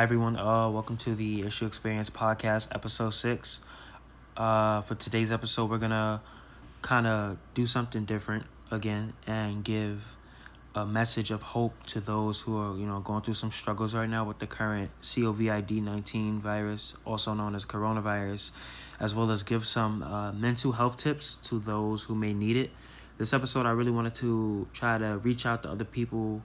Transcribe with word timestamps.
Hi 0.00 0.04
everyone. 0.04 0.38
Uh, 0.38 0.70
welcome 0.70 0.96
to 0.96 1.14
the 1.14 1.42
Issue 1.42 1.66
Experience 1.66 2.08
Podcast, 2.08 2.68
episode 2.74 3.10
six. 3.10 3.60
Uh, 4.34 4.80
for 4.80 4.94
today's 4.94 5.30
episode, 5.30 5.68
we're 5.68 5.76
gonna 5.76 6.22
kind 6.80 7.06
of 7.06 7.36
do 7.52 7.66
something 7.66 8.06
different 8.06 8.46
again 8.70 9.12
and 9.26 9.62
give 9.62 10.16
a 10.74 10.86
message 10.86 11.30
of 11.30 11.42
hope 11.42 11.74
to 11.88 12.00
those 12.00 12.40
who 12.40 12.56
are, 12.56 12.78
you 12.78 12.86
know, 12.86 13.00
going 13.00 13.20
through 13.20 13.34
some 13.34 13.52
struggles 13.52 13.94
right 13.94 14.08
now 14.08 14.24
with 14.24 14.38
the 14.38 14.46
current 14.46 14.90
COVID 15.02 15.82
nineteen 15.82 16.40
virus, 16.40 16.94
also 17.04 17.34
known 17.34 17.54
as 17.54 17.66
coronavirus, 17.66 18.52
as 18.98 19.14
well 19.14 19.30
as 19.30 19.42
give 19.42 19.66
some 19.66 20.02
uh, 20.02 20.32
mental 20.32 20.72
health 20.72 20.96
tips 20.96 21.36
to 21.42 21.58
those 21.58 22.04
who 22.04 22.14
may 22.14 22.32
need 22.32 22.56
it. 22.56 22.70
This 23.18 23.34
episode, 23.34 23.66
I 23.66 23.72
really 23.72 23.92
wanted 23.92 24.14
to 24.14 24.66
try 24.72 24.96
to 24.96 25.18
reach 25.18 25.44
out 25.44 25.62
to 25.64 25.70
other 25.70 25.84
people 25.84 26.40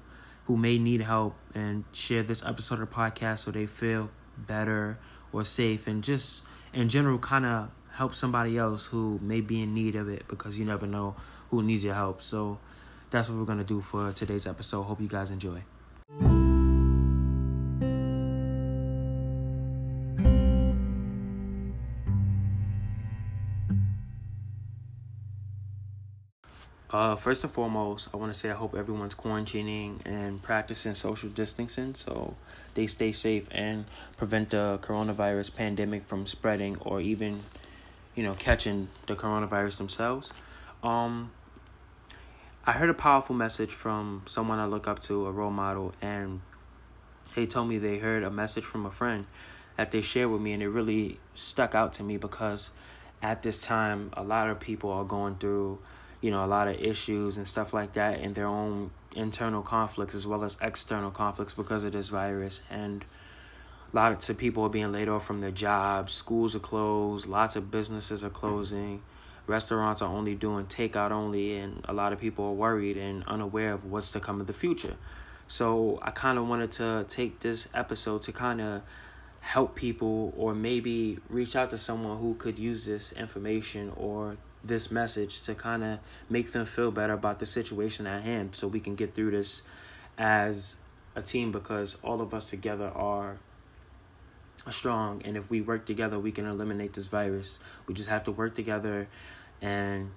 who 0.46 0.58
may 0.58 0.78
need 0.78 1.02
help 1.02 1.36
and 1.54 1.84
share 1.92 2.24
this 2.24 2.46
episode 2.46 2.80
of 2.80 2.90
the 2.90 2.96
podcast 2.96 3.40
so 3.40 3.52
they 3.52 3.66
feel 3.66 4.10
better 4.38 4.98
or 5.32 5.44
safe 5.44 5.88
and 5.88 6.04
just 6.04 6.44
in 6.74 6.88
general 6.90 7.18
kind 7.18 7.46
of 7.46 7.70
help 7.96 8.14
somebody 8.14 8.58
else 8.58 8.88
who 8.88 9.20
may 9.22 9.42
be 9.42 9.62
in 9.62 9.74
need 9.74 9.96
of 9.96 10.10
it 10.10 10.28
because 10.28 10.60
you 10.60 10.66
never 10.66 10.86
know 10.86 11.16
who 11.50 11.64
needs 11.64 11.84
your 11.84 11.94
help. 11.94 12.22
So 12.22 12.60
that's 13.10 13.30
what 13.30 13.38
we're 13.38 13.46
going 13.46 13.60
to 13.60 13.64
do 13.64 13.82
for 13.82 14.12
today's 14.12 14.46
episode. 14.46 14.84
Hope 14.84 15.02
you 15.02 15.08
guys 15.08 15.32
enjoy. 15.32 15.64
Uh, 26.92 27.16
first 27.16 27.44
and 27.44 27.52
foremost, 27.52 28.10
I 28.14 28.18
want 28.18 28.32
to 28.32 28.38
say 28.38 28.52
I 28.52 28.54
hope 28.54 28.76
everyone's 28.76 29.16
quarantining 29.16 30.06
and 30.06 30.42
practicing 30.42 30.94
social 30.94 31.30
distancing 31.30 31.96
so 31.96 32.36
they 32.76 32.86
stay 32.86 33.12
safe 33.12 33.48
and 33.52 33.86
prevent 34.18 34.52
the 34.52 34.80
coronavirus 34.82 35.56
pandemic 35.56 36.06
from 36.06 36.28
spreading 36.28 36.78
or 36.82 37.02
even, 37.02 37.42
you 38.14 38.24
know, 38.24 38.36
catching 38.36 38.90
the 39.08 39.16
coronavirus 39.16 39.78
themselves. 39.78 40.32
Um, 40.84 41.32
I 42.68 42.74
heard 42.74 42.90
a 42.90 42.96
powerful 42.96 43.36
message 43.36 43.72
from 43.72 44.22
someone 44.28 44.60
I 44.60 44.66
look 44.66 44.88
up 44.88 45.00
to, 45.04 45.26
a 45.26 45.32
role 45.32 45.52
model, 45.52 45.94
and 46.02 46.42
they 47.34 47.48
told 47.48 47.68
me 47.68 47.80
they 47.80 47.98
heard 47.98 48.24
a 48.24 48.32
message 48.32 48.64
from 48.64 48.86
a 48.86 48.92
friend 48.92 49.26
that 49.76 49.92
they 49.92 50.02
shared 50.02 50.30
with 50.30 50.42
me, 50.42 50.54
and 50.54 50.62
it 50.62 50.70
really 50.70 51.20
stuck 51.34 51.74
out 51.74 51.94
to 51.94 52.04
me 52.04 52.18
because 52.18 52.70
at 53.22 53.42
this 53.42 53.60
time, 53.60 54.12
a 54.14 54.24
lot 54.24 54.50
of 54.50 54.60
people 54.60 54.92
are 54.92 55.04
going 55.04 55.36
through 55.36 55.80
you 56.26 56.32
know, 56.32 56.44
a 56.44 56.48
lot 56.48 56.68
of 56.68 56.80
issues 56.80 57.38
and 57.38 57.48
stuff 57.48 57.72
like 57.72 57.94
that 57.94 58.20
in 58.20 58.34
their 58.34 58.48
own 58.48 58.90
internal 59.16 59.62
conflicts 59.62 60.16
as 60.16 60.26
well 60.26 60.44
as 60.44 60.58
external 60.60 61.12
conflicts 61.12 61.54
because 61.54 61.84
of 61.84 61.92
this 61.92 62.10
virus. 62.10 62.64
And 62.68 63.06
a 63.94 63.96
lot 63.96 64.12
of 64.12 64.38
people 64.40 64.64
are 64.64 64.70
being 64.70 64.92
laid 64.92 65.08
off 65.08 65.24
from 65.24 65.42
their 65.42 65.52
jobs, 65.52 66.14
schools 66.14 66.56
are 66.56 66.60
closed, 66.60 67.28
lots 67.28 67.56
of 67.56 67.70
businesses 67.70 68.24
are 68.24 68.30
mm-hmm. 68.30 68.38
closing, 68.38 69.02
restaurants 69.46 70.02
are 70.02 70.12
only 70.12 70.34
doing 70.34 70.66
takeout 70.66 71.12
only, 71.12 71.58
and 71.58 71.86
a 71.88 71.94
lot 71.94 72.12
of 72.12 72.20
people 72.20 72.46
are 72.46 72.54
worried 72.54 72.98
and 72.98 73.24
unaware 73.26 73.74
of 73.74 73.86
what's 73.86 74.10
to 74.10 74.20
come 74.20 74.40
in 74.40 74.48
the 74.48 74.54
future. 74.54 74.96
So 75.48 76.00
I 76.02 76.10
kind 76.10 76.40
of 76.40 76.48
wanted 76.48 76.72
to 76.72 77.06
take 77.08 77.42
this 77.42 77.70
episode 77.76 78.24
to 78.24 78.32
kind 78.32 78.62
of 78.62 78.82
help 79.42 79.76
people 79.76 80.34
or 80.36 80.56
maybe 80.56 81.20
reach 81.30 81.56
out 81.56 81.70
to 81.70 81.78
someone 81.78 82.18
who 82.18 82.34
could 82.34 82.58
use 82.58 82.88
this 82.88 83.12
information 83.12 83.94
or 83.96 84.38
this 84.68 84.92
message 84.92 85.42
to 85.42 85.56
kind 85.56 85.84
of 85.84 86.00
make 86.30 86.52
them 86.52 86.66
feel 86.66 86.92
better 86.92 87.14
about 87.14 87.40
the 87.40 87.46
situation 87.46 88.08
at 88.08 88.24
hand 88.24 88.56
so 88.56 88.68
we 88.68 88.80
can 88.80 88.96
get 88.96 89.14
through 89.14 89.32
this 89.32 89.64
as 90.18 90.78
a 91.16 91.22
team 91.22 91.52
because 91.52 91.98
all 92.04 92.22
of 92.22 92.34
us 92.34 92.50
together 92.50 92.92
are 92.96 93.38
strong 94.70 95.22
and 95.26 95.38
if 95.38 95.50
we 95.50 95.62
work 95.62 95.86
together 95.86 96.18
we 96.18 96.32
can 96.32 96.46
eliminate 96.46 96.94
this 96.94 97.08
virus. 97.08 97.60
We 97.88 97.94
just 97.94 98.10
have 98.10 98.24
to 98.26 98.32
work 98.32 98.56
together 98.56 99.08
and 99.62 100.12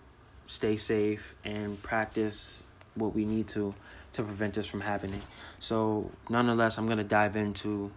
stay 0.46 0.76
safe 0.76 1.34
and 1.44 1.80
practice 1.82 2.64
what 2.94 3.14
we 3.14 3.24
need 3.24 3.48
to 3.48 3.74
to 4.12 4.22
prevent 4.22 4.54
this 4.54 4.66
from 4.66 4.80
happening. 4.80 5.20
So 5.60 6.10
nonetheless 6.28 6.78
i'm 6.78 6.86
going 6.86 6.98
to 6.98 7.04
dive 7.04 7.36
into 7.36 7.90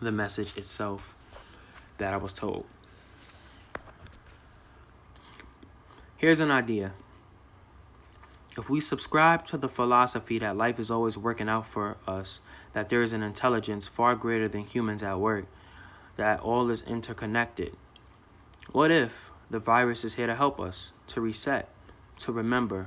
the 0.00 0.12
message 0.12 0.56
itself 0.56 1.14
that 1.98 2.12
i 2.12 2.16
was 2.16 2.32
told 2.32 2.66
Here's 6.22 6.38
an 6.38 6.52
idea. 6.52 6.92
If 8.56 8.70
we 8.70 8.78
subscribe 8.78 9.44
to 9.46 9.58
the 9.58 9.68
philosophy 9.68 10.38
that 10.38 10.56
life 10.56 10.78
is 10.78 10.88
always 10.88 11.18
working 11.18 11.48
out 11.48 11.66
for 11.66 11.96
us, 12.06 12.38
that 12.74 12.88
there 12.88 13.02
is 13.02 13.12
an 13.12 13.24
intelligence 13.24 13.88
far 13.88 14.14
greater 14.14 14.46
than 14.46 14.60
humans 14.60 15.02
at 15.02 15.18
work, 15.18 15.46
that 16.14 16.38
all 16.38 16.70
is 16.70 16.82
interconnected, 16.82 17.74
what 18.70 18.92
if 18.92 19.32
the 19.50 19.58
virus 19.58 20.04
is 20.04 20.14
here 20.14 20.28
to 20.28 20.36
help 20.36 20.60
us, 20.60 20.92
to 21.08 21.20
reset, 21.20 21.68
to 22.18 22.30
remember 22.30 22.86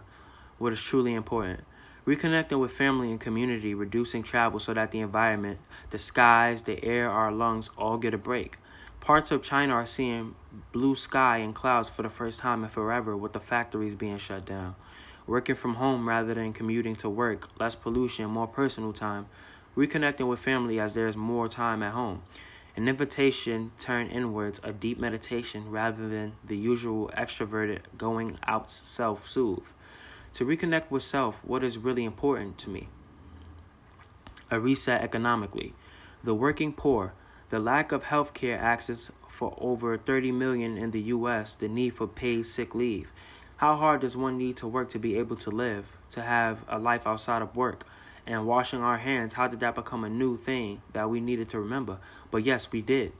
what 0.57 0.72
is 0.72 0.81
truly 0.81 1.13
important? 1.13 1.66
Reconnecting 2.07 2.62
with 2.62 2.72
family 2.72 3.12
and 3.12 3.19
community, 3.19 3.74
reducing 3.74 4.24
travel 4.24 4.59
so 4.59 4.74
that 4.74 4.91
the 4.91 5.01
environment, 5.01 5.59
the 5.90 6.00
skies, 6.00 6.62
the 6.62 6.81
air, 6.85 7.09
our 7.09 7.34
lungs 7.34 7.69
all 7.78 7.97
get 7.97 8.13
a 8.13 8.18
break. 8.18 8.59
Parts 9.05 9.29
of 9.29 9.43
China 9.43 9.73
are 9.75 9.85
seeing 9.85 10.33
blue 10.71 10.95
sky 10.95 11.38
and 11.38 11.53
clouds 11.53 11.88
for 11.88 12.01
the 12.01 12.09
first 12.09 12.39
time 12.39 12.63
in 12.63 12.69
forever 12.71 13.16
with 13.16 13.33
the 13.33 13.39
factories 13.39 13.93
being 13.93 14.17
shut 14.17 14.47
down. 14.47 14.73
Working 15.27 15.53
from 15.53 15.75
home 15.75 16.09
rather 16.09 16.33
than 16.33 16.53
commuting 16.53 16.95
to 16.95 17.09
work, 17.09 17.49
less 17.59 17.75
pollution, 17.75 18.31
more 18.31 18.47
personal 18.47 18.94
time. 18.94 19.27
Reconnecting 19.77 20.27
with 20.27 20.39
family 20.39 20.79
as 20.79 20.94
there 20.94 21.05
is 21.05 21.15
more 21.15 21.47
time 21.47 21.83
at 21.83 21.94
home. 21.94 22.23
An 22.75 22.88
invitation 22.88 23.73
turned 23.77 24.11
inwards, 24.11 24.59
a 24.63 24.73
deep 24.73 24.97
meditation 24.99 25.69
rather 25.69 26.09
than 26.09 26.33
the 26.44 26.57
usual 26.57 27.11
extroverted 27.15 27.81
going 27.99 28.39
out 28.47 28.71
self 28.71 29.27
soothe. 29.27 29.67
To 30.33 30.45
reconnect 30.45 30.89
with 30.89 31.03
self, 31.03 31.35
what 31.44 31.63
is 31.63 31.77
really 31.77 32.05
important 32.05 32.57
to 32.57 32.71
me? 32.71 32.88
A 34.49 34.59
reset 34.59 35.03
economically. 35.03 35.75
The 36.23 36.33
working 36.33 36.73
poor 36.73 37.13
the 37.50 37.59
lack 37.59 37.92
of 37.92 38.03
health 38.03 38.33
care 38.33 38.57
access 38.57 39.12
for 39.30 39.56
over 39.59 39.97
30 39.97 40.31
million 40.31 40.77
in 40.77 40.92
the 40.92 41.01
US, 41.01 41.53
the 41.53 41.68
need 41.68 41.92
for 41.92 42.07
paid 42.07 42.45
sick 42.45 42.74
leave. 42.74 43.12
How 43.57 43.75
hard 43.75 44.01
does 44.01 44.18
one 44.18 44.38
need 44.38 44.57
to 44.57 44.68
work 44.68 44.89
to 44.89 45.00
be 45.00 45.18
able 45.18 45.36
to 45.38 45.50
live, 45.50 45.86
to 46.12 46.21
have 46.21 46.59
a 46.68 46.80
life 46.80 47.06
outside 47.06 47.42
of 47.42 47.56
work? 47.56 47.86
And 48.27 48.47
washing 48.47 48.81
our 48.81 48.97
hands, 48.97 49.36
how 49.36 49.47
did 49.47 49.59
that 49.59 49.75
become 49.75 50.03
a 50.03 50.09
new 50.09 50.36
thing 50.36 50.81
that 50.94 51.09
we 51.09 51.19
needed 51.21 51.47
to 51.50 51.59
remember? 51.59 52.00
But 52.31 52.44
yes, 52.44 52.71
we 52.71 52.81
did. 52.81 53.13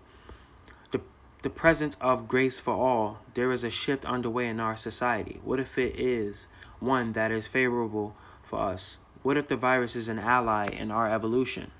The, 0.92 1.01
the 1.44 1.50
presence 1.50 1.95
of 2.01 2.27
grace 2.27 2.60
for 2.60 2.74
all, 2.74 3.19
there 3.36 3.51
is 3.51 3.63
a 3.63 3.69
shift 3.69 4.04
underway 4.04 4.48
in 4.48 4.60
our 4.60 4.75
society. 4.75 5.39
What 5.44 5.60
if 5.60 5.77
it 5.77 6.00
is 6.00 6.48
one 6.80 7.12
that 7.12 7.31
is 7.31 7.48
favorable 7.48 8.16
for 8.44 8.60
us? 8.60 8.98
What 9.22 9.38
if 9.38 9.48
the 9.48 9.56
virus 9.56 9.95
is 9.95 10.10
an 10.10 10.19
ally 10.19 10.68
in 10.68 10.92
our 10.92 11.10
evolution? 11.10 11.72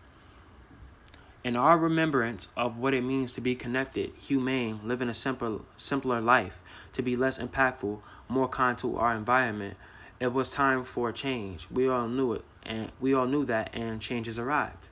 In 1.46 1.56
our 1.56 1.78
remembrance 1.78 2.48
of 2.58 2.80
what 2.80 2.96
it 2.96 3.04
means 3.04 3.32
to 3.32 3.40
be 3.40 3.54
connected, 3.54 4.12
humane, 4.18 4.80
living 4.84 5.08
a 5.08 5.14
simple, 5.14 5.64
simpler 5.78 6.20
life, 6.20 6.64
to 6.92 7.04
be 7.04 7.16
less 7.16 7.38
impactful, 7.38 8.00
more 8.28 8.48
kind 8.48 8.76
to 8.80 8.98
our 8.98 9.16
environment, 9.16 9.78
it 10.20 10.34
was 10.34 10.50
time 10.50 10.84
for 10.84 11.10
a 11.10 11.14
change. 11.14 11.68
We 11.70 11.88
all 11.88 12.08
knew 12.08 12.34
it, 12.34 12.44
and 12.64 12.92
we 13.00 13.14
all 13.14 13.28
knew 13.28 13.46
that, 13.46 13.70
and 13.76 14.02
changes 14.02 14.40
arrived. 14.40 14.88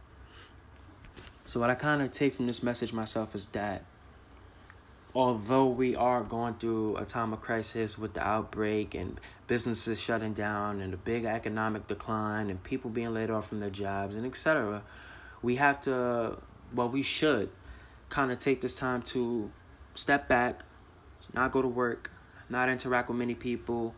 So, 1.44 1.59
what 1.59 1.71
I 1.71 1.75
kind 1.75 2.03
of 2.03 2.11
take 2.11 2.35
from 2.35 2.45
this 2.45 2.61
message 2.61 2.94
myself 2.94 3.33
is 3.33 3.47
that 3.47 3.83
although 5.15 5.65
we 5.65 5.95
are 5.95 6.21
going 6.21 6.53
through 6.53 6.97
a 6.97 7.05
time 7.05 7.33
of 7.33 7.41
crisis 7.41 7.97
with 7.97 8.13
the 8.13 8.21
outbreak 8.21 8.94
and 8.94 9.19
businesses 9.47 10.00
shutting 10.00 10.33
down 10.33 10.81
and 10.81 10.94
a 10.94 10.97
big 10.97 11.25
economic 11.25 11.88
decline 11.88 12.51
and 12.51 12.63
people 12.63 12.91
being 12.91 13.13
laid 13.13 13.31
off 13.31 13.50
from 13.50 13.59
their 13.59 13.69
jobs 13.69 14.15
and 14.15 14.25
etc 14.25 14.83
we 15.43 15.57
have 15.57 15.81
to, 15.81 16.37
well, 16.73 16.89
we 16.89 17.03
should 17.03 17.51
kind 18.09 18.31
of 18.31 18.39
take 18.39 18.61
this 18.61 18.73
time 18.73 19.01
to 19.01 19.51
step 19.93 20.27
back, 20.27 20.63
not 21.33 21.51
go 21.51 21.61
to 21.61 21.67
work, 21.67 22.11
not 22.49 22.69
interact 22.69 23.09
with 23.09 23.17
many 23.17 23.35
people, 23.35 23.93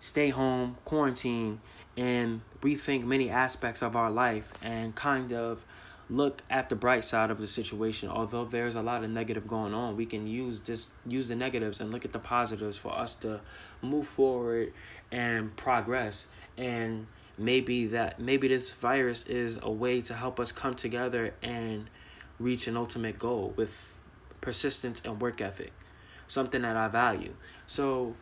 stay 0.00 0.30
home, 0.30 0.76
quarantine, 0.84 1.60
and 1.96 2.40
rethink 2.60 3.04
many 3.04 3.30
aspects 3.30 3.82
of 3.82 3.96
our 3.96 4.10
life 4.10 4.52
and 4.62 4.94
kind 4.94 5.32
of 5.32 5.64
look 6.08 6.42
at 6.50 6.68
the 6.68 6.74
bright 6.74 7.04
side 7.04 7.30
of 7.30 7.40
the 7.40 7.46
situation. 7.46 8.08
Although 8.08 8.44
there's 8.44 8.74
a 8.74 8.82
lot 8.82 9.04
of 9.04 9.10
negative 9.10 9.46
going 9.46 9.72
on, 9.72 9.96
we 9.96 10.06
can 10.06 10.26
use 10.26 10.60
this 10.60 10.90
use 11.06 11.28
the 11.28 11.36
negatives 11.36 11.80
and 11.80 11.92
look 11.92 12.04
at 12.04 12.12
the 12.12 12.18
positives 12.18 12.76
for 12.76 12.92
us 12.92 13.14
to 13.16 13.40
move 13.80 14.06
forward 14.06 14.72
and 15.12 15.56
progress 15.56 16.28
and 16.58 17.06
maybe 17.40 17.86
that 17.86 18.20
maybe 18.20 18.48
this 18.48 18.72
virus 18.72 19.24
is 19.26 19.58
a 19.62 19.70
way 19.70 20.00
to 20.02 20.14
help 20.14 20.38
us 20.38 20.52
come 20.52 20.74
together 20.74 21.34
and 21.42 21.88
reach 22.38 22.66
an 22.66 22.76
ultimate 22.76 23.18
goal 23.18 23.52
with 23.56 23.94
persistence 24.40 25.02
and 25.04 25.20
work 25.20 25.40
ethic 25.40 25.72
something 26.30 26.62
that 26.62 26.76
i 26.76 26.88
value. 26.88 27.34
So 27.66 28.14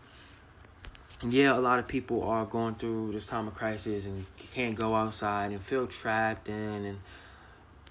yeah 1.29 1.57
a 1.57 1.59
lot 1.59 1.81
of 1.81 1.89
people 1.89 2.23
are 2.23 2.47
going 2.47 2.77
through 2.77 3.11
this 3.11 3.27
time 3.27 3.49
of 3.49 3.55
crisis 3.55 4.07
and 4.07 4.25
can't 4.55 4.77
go 4.77 4.95
outside 4.95 5.51
and 5.51 5.61
feel 5.61 5.87
trapped 5.89 6.49
in 6.49 6.85
and 6.85 6.99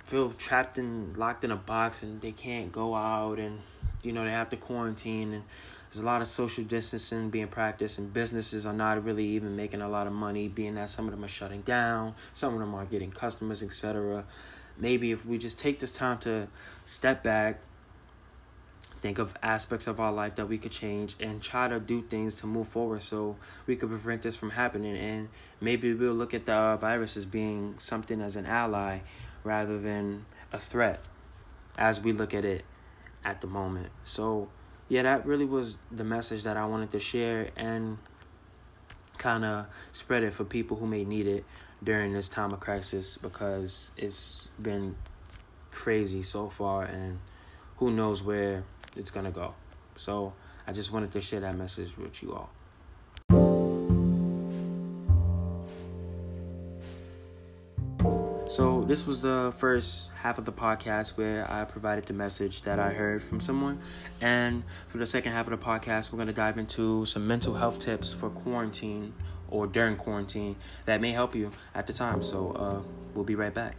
feel 0.06 0.32
trapped 0.32 0.78
and 0.78 1.16
locked 1.18 1.44
in 1.44 1.52
a 1.52 1.58
box 1.58 2.04
and 2.04 2.22
they 2.22 2.32
can't 2.32 2.72
go 2.72 2.96
out 2.96 3.38
and 3.38 3.60
you 4.02 4.14
know 4.14 4.24
they 4.24 4.32
have 4.32 4.48
to 4.48 4.56
quarantine 4.56 5.34
and 5.34 5.44
there's 5.90 6.02
a 6.02 6.06
lot 6.06 6.22
of 6.22 6.28
social 6.28 6.64
distancing 6.64 7.30
being 7.30 7.48
practiced 7.48 8.00
and 8.00 8.14
businesses 8.14 8.66
are 8.66 8.74
not 8.74 9.04
really 9.04 9.26
even 9.26 9.56
making 9.56 9.82
a 9.82 9.90
lot 9.90 10.08
of 10.08 10.14
money 10.14 10.48
being 10.48 10.76
that 10.76 10.90
some 10.90 11.06
of 11.06 11.12
them 11.12 11.24
are 11.24 11.30
shutting 11.30 11.62
down 11.62 12.14
some 12.34 12.54
of 12.54 12.60
them 12.60 12.74
are 12.76 12.86
getting 12.86 13.12
customers 13.12 13.64
etc 13.64 14.24
maybe 14.78 15.12
if 15.12 15.26
we 15.26 15.38
just 15.38 15.58
take 15.58 15.80
this 15.80 15.92
time 15.92 16.18
to 16.18 16.48
step 16.86 17.24
back 17.24 17.60
think 19.02 19.20
of 19.20 19.34
aspects 19.44 19.88
of 19.88 20.00
our 20.00 20.12
life 20.12 20.36
that 20.36 20.48
we 20.48 20.58
could 20.58 20.72
change 20.72 21.16
and 21.20 21.42
try 21.42 21.68
to 21.68 21.80
do 21.80 22.02
things 22.02 22.36
to 22.36 22.48
move 22.48 22.68
forward 22.68 23.02
so 23.02 23.36
we 23.66 23.76
could 23.76 23.90
prevent 23.90 24.22
this 24.22 24.36
from 24.36 24.52
happening. 24.52 24.98
And 24.98 25.30
maybe 25.62 25.94
we'll 25.94 26.14
look 26.14 26.34
at 26.34 26.46
the 26.46 26.54
uh, 26.54 26.78
virus 26.78 27.18
as 27.18 27.26
being 27.26 27.76
something 27.78 28.22
as 28.22 28.36
an 28.36 28.46
ally 28.46 29.00
rather 29.44 29.80
than 29.80 30.26
a 30.52 30.58
threat 30.58 31.00
as 31.78 32.02
we 32.02 32.12
look 32.12 32.34
at 32.34 32.44
it 32.44 32.66
at 33.24 33.42
the 33.42 33.48
moment. 33.48 33.90
So 34.04 34.50
yeah 34.90 35.02
that 35.04 35.26
really 35.26 35.46
was 35.46 35.78
the 35.92 36.04
message 36.04 36.44
that 36.44 36.58
i 36.58 36.66
wanted 36.66 36.92
to 36.92 37.00
share 37.00 37.50
and 37.56 37.98
kind 39.18 39.44
of 39.44 39.66
spread 39.92 40.24
it 40.24 40.32
for 40.32 40.44
people 40.44 40.78
who 40.78 40.88
may 40.88 41.04
need 41.04 41.28
it 41.28 41.44
during 41.84 42.14
this 42.14 42.30
time 42.30 42.52
of 42.54 42.60
crisis 42.60 43.18
because 43.18 43.92
it's 43.98 44.48
been 44.62 44.96
crazy 45.72 46.22
so 46.24 46.50
far 46.50 46.84
and 46.84 47.20
who 47.78 47.92
knows 47.92 48.24
where 48.24 48.64
it's 48.96 49.12
gonna 49.12 49.32
go. 49.32 49.54
So 49.96 50.34
I 50.66 50.74
just 50.74 50.92
wanted 50.92 51.12
to 51.12 51.22
share 51.22 51.40
that 51.42 51.56
message 51.56 51.98
with 51.98 52.22
you 52.24 52.34
all. 52.34 52.50
This 58.88 59.06
was 59.06 59.20
the 59.20 59.54
first 59.58 60.12
half 60.16 60.38
of 60.38 60.46
the 60.46 60.54
podcast 60.54 61.18
where 61.18 61.46
I 61.52 61.66
provided 61.66 62.06
the 62.06 62.14
message 62.14 62.62
that 62.62 62.80
I 62.80 62.94
heard 62.94 63.22
from 63.22 63.42
someone, 63.42 63.80
and 64.22 64.64
for 64.88 64.98
the 64.98 65.06
second 65.06 65.34
half 65.34 65.46
of 65.46 65.60
the 65.60 65.64
podcast, 65.64 66.14
we're 66.14 66.20
gonna 66.20 66.32
dive 66.32 66.58
into 66.58 67.06
some 67.06 67.28
mental 67.28 67.54
health 67.54 67.80
tips 67.80 68.14
for 68.14 68.30
quarantine 68.30 69.14
or 69.50 69.68
during 69.68 69.98
quarantine 69.98 70.56
that 70.86 71.02
may 71.02 71.12
help 71.12 71.36
you 71.36 71.52
at 71.76 71.86
the 71.86 71.92
time. 71.92 72.24
So 72.24 72.52
uh, 72.54 72.82
we'll 73.14 73.26
be 73.26 73.36
right 73.36 73.54
back. 73.54 73.76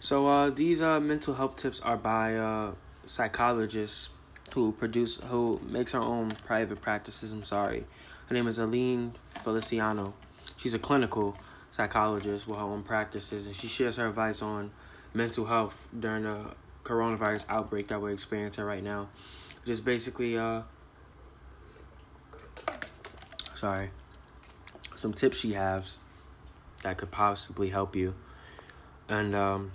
So 0.00 0.26
uh, 0.26 0.50
these 0.50 0.82
uh, 0.82 0.98
mental 0.98 1.34
health 1.34 1.54
tips 1.54 1.80
are 1.80 1.96
by 1.96 2.34
uh, 2.34 2.72
psychologists 3.04 4.08
who 4.52 4.72
produce 4.72 5.18
who 5.18 5.60
makes 5.64 5.92
her 5.92 6.00
own 6.00 6.32
private 6.44 6.80
practices. 6.82 7.30
I'm 7.30 7.44
sorry, 7.44 7.86
her 8.26 8.34
name 8.34 8.48
is 8.48 8.58
Eileen 8.58 9.14
Feliciano. 9.44 10.14
She's 10.56 10.74
a 10.74 10.78
clinical 10.78 11.36
psychologist 11.70 12.46
with 12.46 12.58
her 12.58 12.64
own 12.64 12.82
practices, 12.82 13.46
and 13.46 13.54
she 13.54 13.68
shares 13.68 13.96
her 13.96 14.08
advice 14.08 14.42
on 14.42 14.70
mental 15.14 15.46
health 15.46 15.88
during 15.98 16.24
the 16.24 16.54
coronavirus 16.84 17.46
outbreak 17.48 17.88
that 17.88 18.00
we're 18.00 18.10
experiencing 18.10 18.64
right 18.64 18.82
now. 18.82 19.08
Just 19.64 19.84
basically, 19.84 20.38
uh, 20.38 20.62
sorry, 23.54 23.90
some 24.94 25.12
tips 25.12 25.38
she 25.38 25.54
has 25.54 25.98
that 26.82 26.96
could 26.96 27.10
possibly 27.10 27.70
help 27.70 27.96
you, 27.96 28.14
and 29.08 29.34
um 29.34 29.72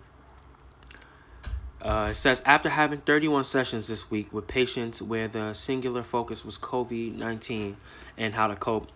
uh, 1.82 2.10
it 2.12 2.16
says 2.16 2.42
after 2.46 2.70
having 2.70 3.02
31 3.02 3.44
sessions 3.44 3.88
this 3.88 4.12
week 4.12 4.32
with 4.32 4.48
patients 4.48 5.02
where 5.02 5.28
the 5.28 5.54
singular 5.54 6.04
focus 6.04 6.46
was 6.46 6.58
COVID 6.60 7.16
19 7.16 7.76
and 8.18 8.36
how 8.36 8.48
to 8.48 8.56
cope, 8.56 8.92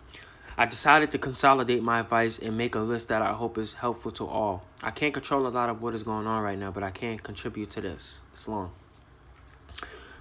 I 0.58 0.64
decided 0.64 1.10
to 1.10 1.18
consolidate 1.18 1.82
my 1.82 2.00
advice 2.00 2.38
and 2.38 2.56
make 2.56 2.74
a 2.74 2.80
list 2.80 3.08
that 3.08 3.20
I 3.20 3.34
hope 3.34 3.58
is 3.58 3.74
helpful 3.74 4.10
to 4.12 4.26
all. 4.26 4.64
I 4.82 4.90
can't 4.90 5.12
control 5.12 5.46
a 5.46 5.48
lot 5.48 5.68
of 5.68 5.82
what 5.82 5.94
is 5.94 6.02
going 6.02 6.26
on 6.26 6.42
right 6.42 6.58
now, 6.58 6.70
but 6.70 6.82
I 6.82 6.90
can 6.90 7.18
contribute 7.18 7.68
to 7.70 7.82
this. 7.82 8.20
It's 8.32 8.48
long. 8.48 8.72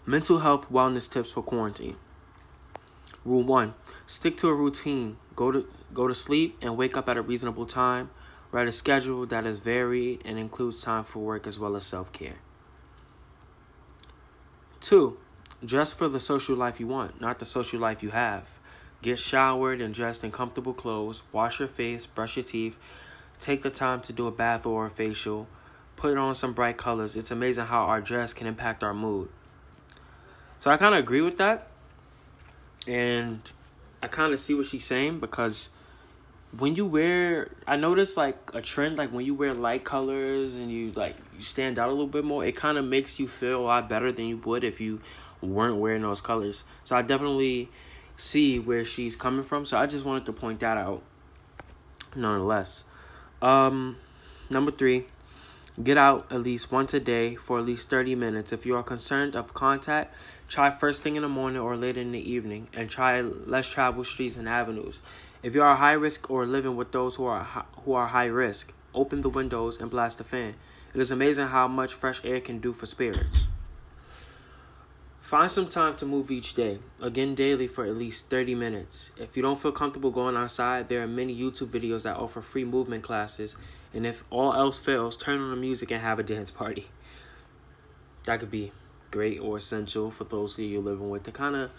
Mental 0.06 0.40
health 0.40 0.70
wellness 0.70 1.10
tips 1.10 1.32
for 1.32 1.42
quarantine. 1.42 1.96
Rule 3.24 3.44
1 3.44 3.74
Stick 4.06 4.36
to 4.38 4.50
a 4.50 4.54
routine. 4.54 5.18
Go 5.38 5.54
to, 5.54 5.68
go 5.94 6.08
to 6.08 6.14
sleep 6.14 6.58
and 6.62 6.76
wake 6.76 6.98
up 6.98 7.08
at 7.08 7.16
a 7.16 7.22
reasonable 7.22 7.66
time. 7.66 8.10
Write 8.52 8.68
a 8.68 8.74
schedule 8.74 9.26
that 9.28 9.46
is 9.46 9.60
varied 9.60 10.22
and 10.26 10.38
includes 10.38 10.82
time 10.82 11.06
for 11.06 11.20
work 11.20 11.48
as 11.48 11.58
well 11.58 11.78
as 11.78 11.86
self 11.86 12.12
care. 12.12 12.40
Two, 14.82 15.18
dress 15.66 15.94
for 15.94 16.10
the 16.10 16.20
social 16.20 16.56
life 16.56 16.80
you 16.80 16.88
want, 16.88 17.22
not 17.22 17.40
the 17.40 17.46
social 17.46 17.80
life 17.80 18.04
you 18.04 18.12
have. 18.12 18.60
Get 19.02 19.20
showered 19.20 19.82
and 19.82 19.94
dressed 19.94 20.24
in 20.24 20.32
comfortable 20.32 20.74
clothes. 20.74 21.24
Wash 21.32 21.60
your 21.60 21.68
face, 21.68 22.06
brush 22.06 22.38
your 22.38 22.44
teeth. 22.44 22.78
Take 23.40 23.62
the 23.62 23.70
time 23.70 24.02
to 24.02 24.14
do 24.14 24.28
a 24.28 24.32
bath 24.32 24.66
or 24.66 24.86
a 24.86 24.90
facial. 24.90 25.48
Put 25.96 26.18
on 26.18 26.36
some 26.36 26.54
bright 26.54 26.78
colors. 26.78 27.16
It's 27.16 27.32
amazing 27.32 27.66
how 27.66 27.84
our 27.84 28.02
dress 28.02 28.34
can 28.34 28.48
impact 28.48 28.84
our 28.84 28.94
mood. 28.94 29.30
So 30.60 30.72
I 30.72 30.78
kind 30.78 30.96
of 30.96 31.00
agree 31.00 31.22
with 31.22 31.38
that. 31.38 31.68
And 32.88 33.42
I 34.02 34.08
kind 34.08 34.34
of 34.34 34.40
see 34.40 34.54
what 34.54 34.66
she's 34.66 34.86
saying 34.86 35.20
because 35.20 35.70
when 36.58 36.76
you 36.76 36.86
wear 36.86 37.50
i 37.68 37.76
noticed 37.76 38.16
like 38.16 38.38
a 38.54 38.62
trend 38.62 38.98
like 38.98 39.12
when 39.12 39.26
you 39.26 39.34
wear 39.34 39.54
light 39.54 39.84
colors 39.84 40.56
and 40.56 40.72
you 40.72 40.92
like 40.94 41.16
you 41.36 41.44
stand 41.44 41.78
out 41.78 41.90
a 41.90 41.92
little 41.92 42.08
bit 42.08 42.24
more 42.24 42.46
it 42.46 42.56
kind 42.56 42.78
of 42.78 42.86
makes 42.86 43.20
you 43.20 43.28
feel 43.28 43.62
a 43.62 43.66
lot 43.66 43.90
better 43.90 44.12
than 44.12 44.26
you 44.26 44.38
would 44.38 44.64
if 44.64 44.80
you 44.80 45.02
weren't 45.42 45.78
wearing 45.78 46.02
those 46.02 46.22
colors 46.22 46.64
so 46.84 46.96
i 46.96 47.02
definitely 47.02 47.70
see 48.18 48.60
where 48.60 48.86
she's 48.86 49.16
coming 49.16 49.44
from 49.44 49.66
so 49.66 49.78
i 49.78 49.86
just 49.86 50.06
wanted 50.06 50.26
to 50.26 50.34
point 50.34 50.60
that 50.60 50.78
out 50.78 51.02
nonetheless 52.16 52.86
um 53.42 53.98
number 54.50 54.72
three 54.72 55.06
get 55.84 55.98
out 55.98 56.26
at 56.32 56.42
least 56.42 56.72
once 56.72 56.94
a 56.94 57.00
day 57.00 57.36
for 57.36 57.60
at 57.60 57.66
least 57.66 57.90
30 57.90 58.16
minutes 58.16 58.54
if 58.54 58.66
you 58.66 58.76
are 58.76 58.84
concerned 58.84 59.36
of 59.36 59.54
contact 59.54 60.16
try 60.48 60.70
first 60.70 61.04
thing 61.04 61.18
in 61.18 61.22
the 61.22 61.28
morning 61.28 61.62
or 61.62 61.76
later 61.76 62.00
in 62.00 62.14
the 62.14 62.32
evening 62.32 62.68
and 62.74 62.90
try 62.90 63.20
less 63.20 63.68
travel 63.68 64.04
streets 64.04 64.38
and 64.38 64.48
avenues 64.48 65.02
if 65.46 65.54
you 65.54 65.62
are 65.62 65.76
high 65.76 65.92
risk 65.92 66.32
or 66.32 66.48
living 66.48 66.76
with 66.76 66.92
those 66.92 67.18
who 67.18 67.26
are 67.26 67.44
who 67.84 67.94
are 67.94 68.08
high 68.08 68.26
risk, 68.26 68.74
open 68.96 69.22
the 69.22 69.30
windows 69.30 69.80
and 69.80 69.92
blast 69.92 70.18
the 70.18 70.24
fan. 70.24 70.56
It 70.92 71.00
is 71.00 71.12
amazing 71.12 71.50
how 71.50 71.68
much 71.68 71.94
fresh 71.94 72.20
air 72.24 72.42
can 72.42 72.58
do 72.58 72.74
for 72.74 72.88
spirits. 72.88 73.46
Find 75.26 75.50
some 75.50 75.68
time 75.68 75.96
to 75.96 76.06
move 76.06 76.30
each 76.30 76.54
day, 76.54 76.78
again 77.02 77.34
daily 77.34 77.66
for 77.66 77.84
at 77.84 77.98
least 77.98 78.30
30 78.30 78.54
minutes. 78.54 79.12
If 79.18 79.36
you 79.36 79.42
don't 79.42 79.60
feel 79.60 79.72
comfortable 79.72 80.12
going 80.12 80.38
outside, 80.38 80.88
there 80.88 81.02
are 81.02 81.08
many 81.08 81.36
YouTube 81.36 81.70
videos 81.70 82.04
that 82.04 82.16
offer 82.16 82.44
free 82.44 82.64
movement 82.64 83.02
classes, 83.02 83.56
and 83.92 84.06
if 84.06 84.24
all 84.30 84.54
else 84.54 84.80
fails, 84.80 85.18
turn 85.18 85.40
on 85.42 85.50
the 85.50 85.56
music 85.56 85.90
and 85.90 86.00
have 86.00 86.20
a 86.20 86.24
dance 86.24 86.52
party. 86.52 86.90
That 88.26 88.40
could 88.40 88.52
be 88.52 88.72
great 89.10 89.40
or 89.40 89.58
essential 89.58 90.12
for 90.12 90.26
those 90.26 90.54
who 90.54 90.62
you're 90.62 90.84
living 90.84 91.10
with 91.10 91.24
to 91.24 91.32
kind 91.32 91.56
of 91.56 91.72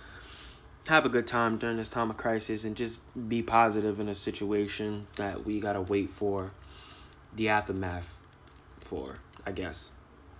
have 0.88 1.06
a 1.06 1.08
good 1.08 1.28
time 1.28 1.56
during 1.56 1.76
this 1.76 1.88
time 1.88 2.10
of 2.10 2.16
crisis 2.16 2.64
and 2.64 2.74
just 2.74 2.98
be 3.28 3.44
positive 3.44 4.00
in 4.00 4.08
a 4.08 4.14
situation 4.14 5.06
that 5.14 5.46
we 5.46 5.60
gotta 5.60 5.80
wait 5.80 6.10
for 6.10 6.50
the 7.36 7.48
aftermath 7.48 8.24
for, 8.80 9.20
I 9.46 9.52
guess. 9.52 9.92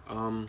Um, 0.08 0.48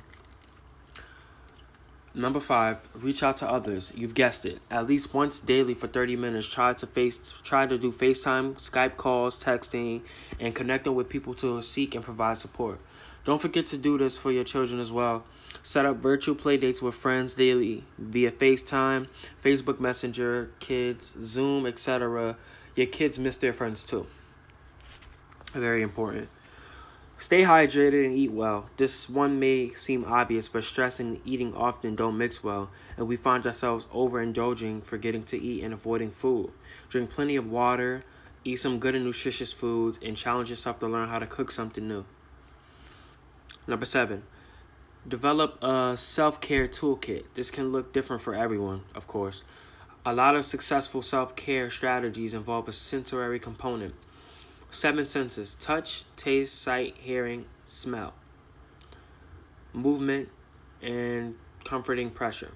number 2.18 2.40
five, 2.40 2.88
reach 2.94 3.24
out 3.24 3.38
to 3.38 3.50
others. 3.50 3.94
You've 3.96 4.14
guessed 4.14 4.46
it. 4.46 4.60
At 4.70 4.88
least 4.88 5.14
once 5.14 5.40
daily 5.40 5.74
for 5.74 5.88
30 5.88 6.16
minutes, 6.16 6.48
try 6.48 6.74
to 6.74 6.88
face 6.88 7.34
try 7.44 7.66
to 7.66 7.78
do 7.78 7.92
FaceTime, 7.92 8.56
Skype 8.56 8.98
calls, 8.98 9.42
texting, 9.42 10.02
and 10.40 10.54
connecting 10.56 10.96
with 10.96 11.10
people 11.10 11.34
to 11.36 11.62
seek 11.62 11.96
and 11.96 12.04
provide 12.04 12.38
support. 12.38 12.80
Don't 13.24 13.42
forget 13.42 13.68
to 13.68 13.78
do 13.78 13.98
this 13.98 14.18
for 14.18 14.32
your 14.32 14.46
children 14.46 14.80
as 14.80 14.92
well. 14.92 15.26
Set 15.62 15.86
up 15.86 15.98
virtual 15.98 16.34
playdates 16.36 16.82
with 16.82 16.96
friends 16.96 17.34
daily 17.34 17.84
via 17.98 18.32
FaceTime, 18.32 19.08
Facebook 19.44 19.80
Messenger, 19.80 20.50
kids, 20.60 21.16
Zoom, 21.22 21.66
etc. 21.66 22.38
Your 22.76 22.88
kids 22.88 23.20
miss 23.20 23.38
their 23.38 23.54
friends 23.54 23.84
too. 23.84 24.08
Very 25.54 25.82
important. 25.82 26.30
Stay 27.20 27.42
hydrated 27.42 28.06
and 28.06 28.16
eat 28.16 28.32
well. 28.32 28.70
This 28.78 29.10
one 29.10 29.40
may 29.40 29.72
seem 29.72 30.06
obvious, 30.06 30.50
but 30.50 30.64
stress 30.64 31.00
and 31.00 31.20
eating 31.26 31.56
often 31.56 31.96
don't 31.96 32.16
mix 32.16 32.44
well, 32.44 32.70
and 32.96 33.08
we 33.08 33.16
find 33.16 33.44
ourselves 33.48 33.88
overindulging, 33.88 34.84
forgetting 34.84 35.24
to 35.24 35.42
eat 35.42 35.64
and 35.64 35.74
avoiding 35.74 36.12
food. 36.12 36.52
Drink 36.90 37.10
plenty 37.10 37.36
of 37.36 37.50
water, 37.50 38.04
eat 38.44 38.58
some 38.58 38.78
good 38.78 38.94
and 38.94 39.04
nutritious 39.04 39.52
foods, 39.52 39.98
and 40.06 40.16
challenge 40.16 40.52
yourself 40.52 40.78
to 40.80 40.88
learn 40.88 41.10
how 41.10 41.18
to 41.18 41.26
cook 41.26 41.50
something 41.50 41.88
new. 41.88 42.06
Number 43.66 43.86
seven, 43.86 44.22
develop 45.08 45.58
a 45.64 45.98
self 45.98 46.40
care 46.40 46.68
toolkit. 46.68 47.24
This 47.34 47.50
can 47.50 47.72
look 47.72 47.94
different 47.94 48.22
for 48.22 48.36
everyone, 48.36 48.84
of 48.94 49.08
course. 49.08 49.44
A 50.06 50.14
lot 50.14 50.36
of 50.36 50.46
successful 50.46 51.02
self 51.02 51.36
care 51.36 51.72
strategies 51.72 52.36
involve 52.36 52.68
a 52.68 52.72
sensory 52.72 53.40
component. 53.40 53.96
Seven 54.70 55.06
senses 55.06 55.56
touch, 55.56 56.04
taste, 56.16 56.62
sight, 56.62 56.96
hearing, 57.00 57.46
smell, 57.66 58.14
movement, 59.74 60.30
and 60.82 61.36
comforting 61.64 62.10
pressure. 62.10 62.52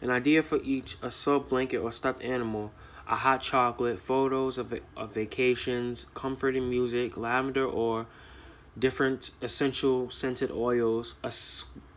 An 0.00 0.10
idea 0.10 0.42
for 0.42 0.60
each 0.62 0.96
a 1.02 1.10
soft 1.10 1.48
blanket 1.48 1.78
or 1.78 1.92
stuffed 1.92 2.22
animal. 2.22 2.72
a 3.10 3.16
hot 3.16 3.42
chocolate, 3.42 3.98
photos 4.00 4.56
of, 4.56 4.72
of 4.96 5.12
vacations, 5.12 6.06
comforting 6.14 6.70
music, 6.70 7.16
lavender 7.16 7.66
or 7.66 8.06
different 8.78 9.32
essential 9.42 10.08
scented 10.10 10.50
oils, 10.52 11.16
a, 11.24 11.32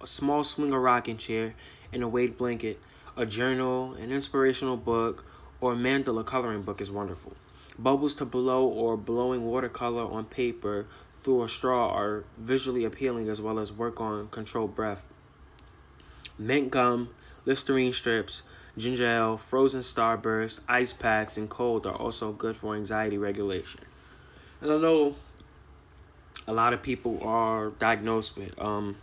a 0.01 0.07
small 0.07 0.43
swinger 0.43 0.79
rocking 0.79 1.17
chair, 1.17 1.53
and 1.93 2.01
a 2.01 2.07
weight 2.07 2.35
blanket, 2.35 2.79
a 3.15 3.27
journal, 3.27 3.93
an 3.93 4.11
inspirational 4.11 4.75
book, 4.75 5.23
or 5.61 5.73
a 5.73 5.75
mandala 5.75 6.25
coloring 6.25 6.63
book 6.63 6.81
is 6.81 6.89
wonderful. 6.89 7.33
Bubbles 7.77 8.13
to 8.15 8.25
blow 8.25 8.65
or 8.65 8.95
blowing 8.97 9.45
watercolor 9.45 10.03
on 10.03 10.25
paper 10.25 10.85
through 11.23 11.43
a 11.43 11.49
straw 11.49 11.89
are 11.89 12.23
visually 12.37 12.83
appealing 12.83 13.29
as 13.29 13.41
well 13.41 13.57
as 13.59 13.71
work 13.71 13.99
on 13.99 14.27
controlled 14.29 14.75
breath. 14.75 15.03
Mint 16.37 16.69
gum, 16.69 17.09
Listerine 17.45 17.93
strips, 17.93 18.43
ginger 18.77 19.05
ale, 19.05 19.37
frozen 19.37 19.81
starburst, 19.81 20.59
ice 20.67 20.93
packs, 20.93 21.37
and 21.37 21.49
cold 21.49 21.85
are 21.85 21.95
also 21.95 22.31
good 22.31 22.57
for 22.57 22.75
anxiety 22.75 23.17
regulation. 23.17 23.81
And 24.61 24.71
I 24.71 24.77
know 24.77 25.15
a 26.47 26.53
lot 26.53 26.73
of 26.73 26.81
people 26.81 27.19
are 27.23 27.69
diagnosed 27.71 28.37
with 28.37 28.59
um, 28.59 28.97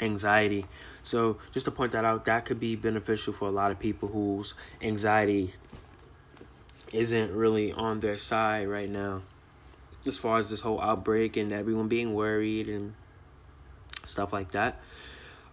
anxiety. 0.00 0.64
So 1.02 1.38
just 1.52 1.64
to 1.66 1.70
point 1.70 1.92
that 1.92 2.04
out, 2.04 2.24
that 2.26 2.44
could 2.44 2.60
be 2.60 2.76
beneficial 2.76 3.32
for 3.32 3.48
a 3.48 3.52
lot 3.52 3.70
of 3.70 3.78
people 3.78 4.08
whose 4.08 4.54
anxiety 4.82 5.52
isn't 6.92 7.34
really 7.34 7.72
on 7.72 8.00
their 8.00 8.16
side 8.16 8.68
right 8.68 8.88
now. 8.88 9.22
As 10.06 10.16
far 10.16 10.38
as 10.38 10.50
this 10.50 10.60
whole 10.60 10.80
outbreak 10.80 11.36
and 11.36 11.52
everyone 11.52 11.88
being 11.88 12.14
worried 12.14 12.68
and 12.68 12.94
stuff 14.04 14.32
like 14.32 14.52
that. 14.52 14.80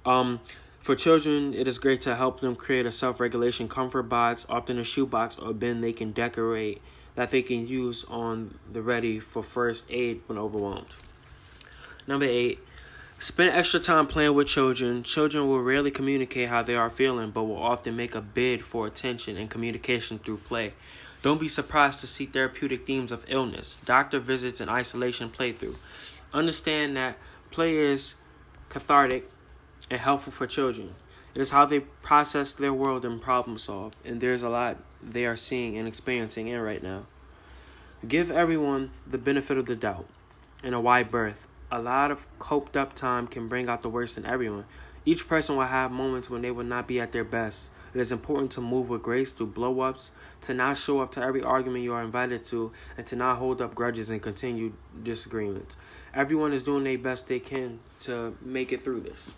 Um, 0.06 0.40
for 0.80 0.96
children, 0.96 1.54
it 1.54 1.68
is 1.68 1.80
great 1.80 2.02
to 2.02 2.16
help 2.16 2.42
them 2.42 2.56
create 2.56 2.86
a 2.86 2.92
self 2.92 3.20
regulation 3.20 3.68
comfort 3.68 4.04
box, 4.04 4.46
often 4.48 4.78
a 4.78 4.84
shoebox 4.84 5.38
or 5.38 5.52
bin 5.54 5.82
they 5.82 5.94
can 5.94 6.12
decorate 6.12 6.82
that 7.16 7.32
they 7.32 7.42
can 7.42 7.68
use 7.68 8.06
on 8.08 8.60
the 8.72 8.82
ready 8.82 9.20
for 9.20 9.42
first 9.42 9.86
aid 9.90 10.22
when 10.28 10.38
overwhelmed. 10.38 10.94
Number 12.08 12.26
eight, 12.26 12.60
spend 13.20 13.50
extra 13.50 13.80
time 13.80 14.06
playing 14.06 14.36
with 14.36 14.48
children. 14.48 15.02
Children 15.02 15.48
will 15.48 15.62
rarely 15.62 15.90
communicate 15.90 16.50
how 16.50 16.62
they 16.62 16.76
are 16.76 16.90
feeling, 16.90 17.32
but 17.32 17.44
will 17.44 17.62
often 17.62 17.96
make 17.96 18.14
a 18.14 18.22
bid 18.22 18.64
for 18.64 18.86
attention 18.86 19.38
and 19.38 19.50
communication 19.50 20.20
through 20.20 20.38
play. 20.38 20.74
Don't 21.26 21.40
be 21.40 21.48
surprised 21.48 22.02
to 22.02 22.08
see 22.08 22.28
therapeutic 22.28 22.86
themes 22.86 23.12
of 23.12 23.26
illness, 23.28 23.80
doctor 23.84 24.20
visits, 24.20 24.62
and 24.62 24.70
isolation 24.70 25.32
playthrough. 25.32 25.76
Understand 26.32 26.96
that 26.98 27.18
play 27.50 27.78
is 27.78 28.14
cathartic 28.70 29.32
and 29.90 30.00
helpful 30.00 30.32
for 30.32 30.46
children. 30.46 30.94
It 31.34 31.42
is 31.42 31.50
how 31.50 31.66
they 31.66 31.80
process 31.80 32.52
their 32.52 32.72
world 32.72 33.04
and 33.06 33.20
problem 33.20 33.58
solve, 33.58 33.94
and 34.06 34.22
there's 34.22 34.44
a 34.44 34.50
lot 34.50 34.78
they 35.02 35.26
are 35.26 35.36
seeing 35.36 35.76
and 35.80 35.88
experiencing 35.88 36.48
in 36.48 36.62
right 36.62 36.84
now. 36.84 37.08
Give 38.08 38.30
everyone 38.30 38.92
the 39.08 39.18
benefit 39.18 39.58
of 39.58 39.66
the 39.66 39.76
doubt. 39.76 40.06
In 40.64 40.76
a 40.76 40.80
wide 40.80 41.10
berth, 41.10 41.48
a 41.72 41.82
lot 41.82 42.12
of 42.12 42.28
coped 42.38 42.78
up 42.78 42.94
time 42.94 43.26
can 43.26 43.48
bring 43.48 43.68
out 43.68 43.82
the 43.82 43.90
worst 43.90 44.20
in 44.20 44.28
everyone. 44.28 44.66
Each 45.06 45.28
person 45.28 45.56
will 45.56 45.66
have 45.66 45.92
moments 45.92 46.30
when 46.30 46.42
they 46.42 46.50
will 46.50 46.64
not 46.64 46.88
be 46.88 47.00
at 47.00 47.12
their 47.12 47.24
best. 47.24 47.70
It 47.94 48.02
is 48.02 48.12
important 48.12 48.52
to 48.54 48.62
move 48.62 48.90
with 48.90 49.04
grace 49.04 49.32
through 49.32 49.48
blow 49.48 49.82
ups, 49.82 50.12
to 50.42 50.54
not 50.54 50.78
show 50.78 51.00
up 51.00 51.12
to 51.14 51.22
every 51.22 51.44
argument 51.44 51.84
you 51.84 51.94
are 51.94 52.04
invited 52.04 52.44
to, 52.46 52.72
and 52.98 53.06
to 53.06 53.16
not 53.16 53.38
hold 53.38 53.62
up 53.62 53.76
grudges 53.76 54.10
and 54.10 54.22
continue 54.22 54.74
disagreements. 55.04 55.78
Everyone 56.14 56.52
is 56.54 56.64
doing 56.64 56.84
their 56.84 56.98
best 56.98 57.28
they 57.28 57.40
can 57.40 57.80
to 58.00 58.36
make 58.42 58.72
it 58.72 58.84
through 58.84 59.02
this. 59.02 59.34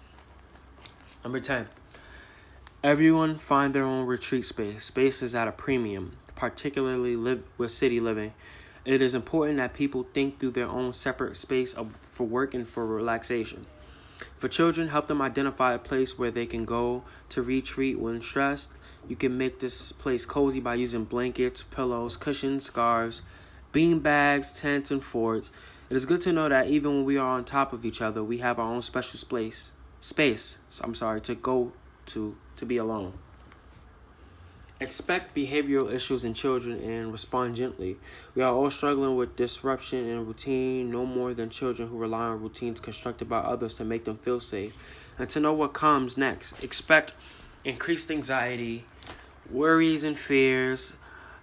Number 1.23 1.41
10. 1.41 1.67
Everyone 2.83 3.37
find 3.37 3.75
their 3.75 3.83
own 3.83 4.05
retreat 4.05 4.45
space. 4.45 4.85
Space 4.85 5.21
is 5.21 5.35
at 5.35 5.47
a 5.47 5.51
premium, 5.51 6.15
particularly 6.35 7.17
live 7.17 7.43
with 7.57 7.71
city 7.71 7.99
living. 7.99 8.33
It 8.85 9.01
is 9.01 9.13
important 9.13 9.57
that 9.57 9.73
people 9.73 10.07
think 10.13 10.39
through 10.39 10.51
their 10.51 10.69
own 10.69 10.93
separate 10.93 11.35
space 11.35 11.73
of, 11.73 11.93
for 12.13 12.25
work 12.25 12.53
and 12.53 12.65
for 12.65 12.85
relaxation. 12.85 13.65
For 14.37 14.47
children, 14.47 14.89
help 14.89 15.07
them 15.07 15.21
identify 15.21 15.73
a 15.73 15.79
place 15.79 16.17
where 16.17 16.31
they 16.31 16.45
can 16.45 16.65
go 16.65 17.03
to 17.29 17.41
retreat 17.41 17.99
when 17.99 18.21
stressed. 18.21 18.71
You 19.07 19.15
can 19.15 19.37
make 19.37 19.59
this 19.59 19.91
place 19.91 20.25
cozy 20.25 20.59
by 20.59 20.75
using 20.75 21.05
blankets, 21.05 21.63
pillows, 21.63 22.17
cushions, 22.17 22.65
scarves, 22.65 23.21
bean 23.71 23.99
bags, 23.99 24.51
tents, 24.51 24.91
and 24.91 25.03
forts. 25.03 25.51
It 25.89 25.95
is 25.95 26.05
good 26.05 26.21
to 26.21 26.33
know 26.33 26.49
that 26.49 26.67
even 26.67 26.97
when 26.97 27.05
we 27.05 27.17
are 27.17 27.29
on 27.29 27.45
top 27.45 27.71
of 27.73 27.85
each 27.85 28.01
other, 28.01 28.23
we 28.23 28.39
have 28.39 28.59
our 28.59 28.73
own 28.73 28.81
special 28.81 29.19
space 29.19 29.71
space, 29.99 30.59
I'm 30.81 30.95
sorry, 30.95 31.21
to 31.21 31.35
go 31.35 31.71
to 32.07 32.35
to 32.57 32.65
be 32.65 32.77
alone. 32.77 33.13
Expect 34.79 35.35
behavioral 35.35 35.91
issues 35.91 36.23
in 36.23 36.35
children 36.35 36.79
and 36.83 37.11
respond 37.11 37.55
gently. 37.55 37.97
We 38.35 38.43
are 38.43 38.53
all 38.53 38.69
struggling 38.69 39.15
with 39.15 39.35
disruption 39.35 40.07
in 40.07 40.27
routine, 40.27 40.91
no 40.91 41.03
more 41.03 41.33
than 41.33 41.49
children 41.49 41.89
who 41.89 41.97
rely 41.97 42.25
on 42.25 42.41
routines 42.41 42.79
constructed 42.79 43.27
by 43.27 43.39
others 43.39 43.73
to 43.75 43.83
make 43.83 44.05
them 44.05 44.17
feel 44.17 44.39
safe. 44.39 44.77
And 45.17 45.27
to 45.29 45.39
know 45.39 45.53
what 45.53 45.73
comes 45.73 46.15
next, 46.15 46.53
expect 46.61 47.15
increased 47.65 48.11
anxiety, 48.11 48.85
worries 49.49 50.03
and 50.03 50.15
fears, 50.15 50.93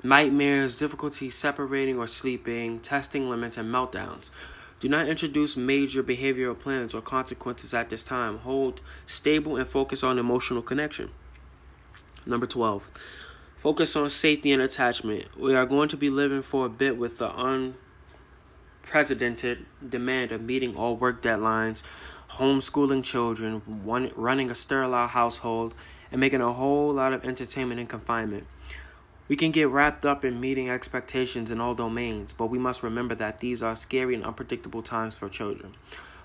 nightmares, 0.04 0.76
difficulty 0.76 1.28
separating 1.28 1.98
or 1.98 2.06
sleeping, 2.06 2.78
testing 2.78 3.28
limits, 3.28 3.56
and 3.56 3.72
meltdowns. 3.72 4.30
Do 4.78 4.88
not 4.88 5.08
introduce 5.08 5.56
major 5.56 6.04
behavioral 6.04 6.56
plans 6.56 6.94
or 6.94 7.00
consequences 7.00 7.74
at 7.74 7.90
this 7.90 8.04
time. 8.04 8.38
Hold 8.38 8.80
stable 9.06 9.56
and 9.56 9.66
focus 9.66 10.04
on 10.04 10.20
emotional 10.20 10.62
connection. 10.62 11.10
Number 12.26 12.46
12. 12.46 12.88
Focus 13.64 13.96
on 13.96 14.10
safety 14.10 14.52
and 14.52 14.60
attachment. 14.60 15.40
We 15.40 15.54
are 15.54 15.64
going 15.64 15.88
to 15.88 15.96
be 15.96 16.10
living 16.10 16.42
for 16.42 16.66
a 16.66 16.68
bit 16.68 16.98
with 16.98 17.16
the 17.16 17.32
unprecedented 18.84 19.64
demand 19.88 20.32
of 20.32 20.42
meeting 20.42 20.76
all 20.76 20.96
work 20.96 21.22
deadlines, 21.22 21.82
homeschooling 22.32 23.02
children, 23.02 23.62
one, 23.64 24.10
running 24.16 24.50
a 24.50 24.54
sterile 24.54 25.06
household, 25.06 25.74
and 26.12 26.20
making 26.20 26.42
a 26.42 26.52
whole 26.52 26.92
lot 26.92 27.14
of 27.14 27.24
entertainment 27.24 27.80
in 27.80 27.86
confinement. 27.86 28.46
We 29.28 29.36
can 29.36 29.50
get 29.50 29.70
wrapped 29.70 30.04
up 30.04 30.26
in 30.26 30.38
meeting 30.42 30.68
expectations 30.68 31.50
in 31.50 31.58
all 31.58 31.74
domains, 31.74 32.34
but 32.34 32.48
we 32.48 32.58
must 32.58 32.82
remember 32.82 33.14
that 33.14 33.38
these 33.38 33.62
are 33.62 33.74
scary 33.74 34.14
and 34.14 34.26
unpredictable 34.26 34.82
times 34.82 35.16
for 35.16 35.30
children. 35.30 35.72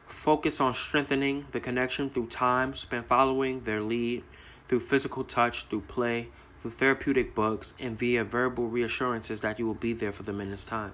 Focus 0.08 0.60
on 0.60 0.74
strengthening 0.74 1.46
the 1.52 1.62
connection 1.62 2.10
through 2.10 2.28
time 2.28 2.74
spent 2.74 3.08
following 3.08 3.62
their 3.62 3.80
lead, 3.80 4.26
through 4.68 4.82
physical 4.82 5.24
touch, 5.24 5.68
through 5.68 5.82
play, 5.88 6.28
through 6.60 6.72
therapeutic 6.72 7.34
books, 7.34 7.74
and 7.80 7.98
via 7.98 8.24
verbal 8.24 8.68
reassurances 8.68 9.40
that 9.42 9.60
you 9.60 9.66
will 9.66 9.74
be 9.74 9.94
there 9.94 10.12
for 10.12 10.24
them 10.24 10.40
in 10.42 10.52
this 10.52 10.66
time. 10.66 10.94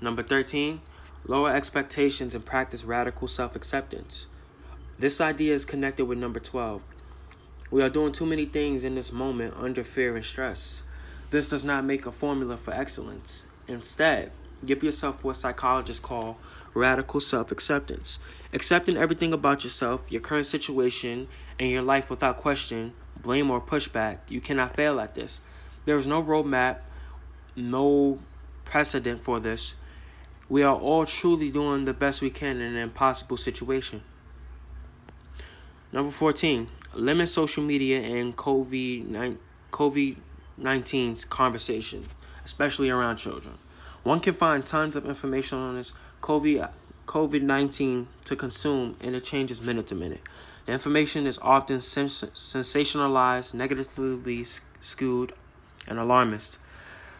Number 0.00 0.22
13, 0.22 0.80
lower 1.26 1.54
expectations 1.54 2.34
and 2.34 2.44
practice 2.44 2.84
radical 2.84 3.26
self 3.26 3.56
acceptance. 3.56 4.26
This 4.98 5.20
idea 5.20 5.54
is 5.54 5.64
connected 5.64 6.04
with 6.04 6.18
number 6.18 6.38
12 6.40 6.82
we 7.72 7.82
are 7.82 7.88
doing 7.88 8.12
too 8.12 8.26
many 8.26 8.44
things 8.44 8.84
in 8.84 8.94
this 8.94 9.12
moment 9.12 9.54
under 9.58 9.82
fear 9.82 10.14
and 10.14 10.24
stress. 10.24 10.82
This 11.30 11.48
does 11.48 11.64
not 11.64 11.86
make 11.86 12.04
a 12.04 12.12
formula 12.12 12.58
for 12.58 12.74
excellence. 12.74 13.46
Instead, 13.66 14.30
give 14.66 14.82
yourself 14.82 15.24
what 15.24 15.36
psychologists 15.36 16.04
call 16.04 16.36
radical 16.74 17.18
self 17.18 17.50
acceptance. 17.50 18.18
Accepting 18.52 18.98
everything 18.98 19.32
about 19.32 19.64
yourself, 19.64 20.12
your 20.12 20.20
current 20.20 20.44
situation, 20.44 21.28
and 21.58 21.70
your 21.70 21.80
life 21.80 22.10
without 22.10 22.36
question, 22.36 22.92
blame, 23.22 23.50
or 23.50 23.60
pushback. 23.60 24.18
You 24.28 24.40
cannot 24.40 24.74
fail 24.74 25.00
at 25.00 25.14
this. 25.14 25.40
There 25.84 25.96
is 25.96 26.06
no 26.06 26.22
roadmap, 26.22 26.78
no 27.56 28.18
precedent 28.64 29.22
for 29.22 29.40
this. 29.40 29.74
We 30.48 30.62
are 30.62 30.76
all 30.76 31.06
truly 31.06 31.50
doing 31.50 31.84
the 31.84 31.92
best 31.92 32.20
we 32.20 32.30
can 32.30 32.60
in 32.60 32.74
an 32.74 32.76
impossible 32.76 33.36
situation. 33.36 34.02
Number 35.92 36.10
14, 36.10 36.68
limit 36.94 37.28
social 37.28 37.62
media 37.62 38.00
and 38.00 38.36
COVID 38.36 39.06
19's 40.60 41.24
conversation, 41.24 42.08
especially 42.44 42.90
around 42.90 43.16
children. 43.16 43.54
One 44.02 44.20
can 44.20 44.34
find 44.34 44.64
tons 44.64 44.96
of 44.96 45.06
information 45.06 45.58
on 45.58 45.76
this 45.76 45.92
COVID 46.22 46.70
COVID 47.06 47.42
19 47.42 48.08
to 48.24 48.36
consume, 48.36 48.96
and 49.00 49.14
it 49.14 49.24
changes 49.24 49.60
minute 49.60 49.86
to 49.88 49.94
minute. 49.94 50.20
The 50.66 50.72
information 50.72 51.26
is 51.26 51.38
often 51.42 51.80
sens- 51.80 52.24
sensationalized, 52.34 53.54
negatively 53.54 54.44
skewed, 54.80 55.32
and 55.86 55.98
alarmist. 55.98 56.58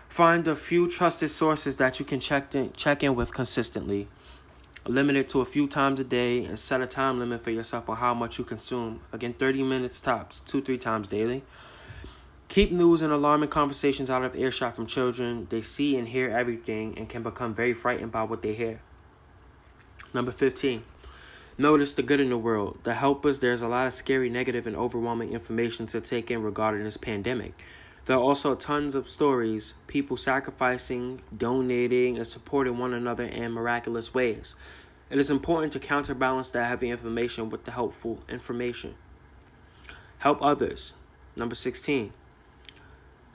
Find 0.09 0.47
a 0.47 0.55
few 0.55 0.89
trusted 0.89 1.31
sources 1.31 1.77
that 1.77 1.99
you 1.99 2.05
can 2.05 2.21
check 2.21 2.55
in, 2.55 2.73
check 2.75 3.03
in 3.03 3.15
with 3.15 3.33
consistently 3.33 4.09
Limit 4.87 5.15
it 5.15 5.29
to 5.29 5.41
a 5.41 5.45
few 5.45 5.69
times 5.69 6.01
a 6.01 6.05
day 6.05 6.45
and 6.45 6.59
set 6.59 6.81
a 6.81 6.87
time 6.87 7.21
limit 7.21 7.41
for 7.41 7.53
yourself 7.53 7.89
on 7.89 7.99
how 7.99 8.15
much 8.15 8.39
you 8.39 8.45
consume. 8.45 9.01
Again, 9.13 9.33
30 9.33 9.63
minutes 9.63 10.01
tops, 10.01 10.41
two, 10.41 10.61
three 10.61 10.79
times 10.79 11.07
daily. 11.07 11.45
Keep 12.49 12.73
news 12.73 13.01
and 13.01 13.13
alarming 13.13 13.51
conversations 13.51 14.11
out 14.11 14.25
of 14.25 14.35
earshot 14.35 14.75
from 14.75 14.87
children. 14.87 15.47
They 15.51 15.63
see 15.63 15.97
and 15.97 16.09
hear 16.09 16.29
everything 16.31 16.99
and 16.99 17.09
can 17.09 17.23
become 17.23 17.55
very 17.55 17.75
frightened 17.75 18.11
by 18.11 18.25
what 18.25 18.43
they 18.43 18.55
hear. 18.55 18.81
Number 20.13 20.33
15. 20.33 20.83
Notice 21.59 21.93
the 21.93 22.03
good 22.03 22.21
in 22.21 22.31
the 22.31 22.39
world. 22.39 22.79
The 22.83 22.95
helpers, 22.95 23.41
there's 23.41 23.61
a 23.61 23.69
lot 23.69 23.87
of 23.87 23.93
scary, 23.93 24.31
negative, 24.31 24.67
and 24.67 24.75
overwhelming 24.75 25.33
information 25.33 25.87
to 25.89 26.01
take 26.01 26.31
in 26.31 26.43
regarding 26.43 26.83
this 26.85 26.97
pandemic. 26.97 27.63
There 28.07 28.17
are 28.17 28.23
also 28.23 28.55
tons 28.55 28.95
of 28.95 29.09
stories, 29.09 29.75
people 29.87 30.17
sacrificing, 30.17 31.21
donating, 31.37 32.17
and 32.17 32.27
supporting 32.27 32.79
one 32.79 32.95
another 32.95 33.25
in 33.25 33.53
miraculous 33.53 34.15
ways. 34.15 34.55
It 35.11 35.19
is 35.19 35.31
important 35.31 35.75
to 35.75 35.79
counterbalance 35.79 36.49
that 36.51 36.67
heavy 36.67 36.89
information 36.89 37.51
with 37.51 37.65
the 37.65 37.73
helpful 37.73 38.21
information. 38.31 38.95
Help 40.19 40.41
others. 40.41 40.95
Number 41.37 41.55
16. 41.55 42.13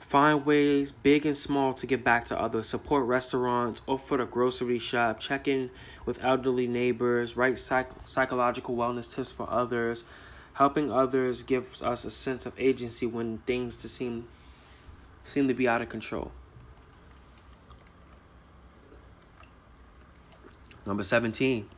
Find 0.08 0.46
ways, 0.46 0.90
big 0.90 1.26
and 1.26 1.36
small, 1.36 1.74
to 1.74 1.86
give 1.86 2.02
back 2.02 2.24
to 2.26 2.40
others. 2.40 2.66
Support 2.66 3.04
restaurants, 3.04 3.82
offer 3.86 4.18
a 4.18 4.24
grocery 4.24 4.78
shop, 4.78 5.20
check 5.20 5.46
in 5.46 5.68
with 6.06 6.18
elderly 6.24 6.66
neighbors, 6.66 7.36
write 7.36 7.58
psych- 7.58 8.08
psychological 8.08 8.74
wellness 8.74 9.14
tips 9.14 9.30
for 9.30 9.46
others. 9.50 10.04
Helping 10.54 10.90
others 10.90 11.42
gives 11.42 11.82
us 11.82 12.06
a 12.06 12.10
sense 12.10 12.46
of 12.46 12.58
agency 12.58 13.04
when 13.04 13.38
things 13.46 13.76
to 13.76 13.86
seem 13.86 14.26
seem 15.24 15.46
to 15.46 15.52
be 15.52 15.68
out 15.68 15.82
of 15.82 15.90
control. 15.90 16.32
Number 20.86 21.02
17. 21.02 21.68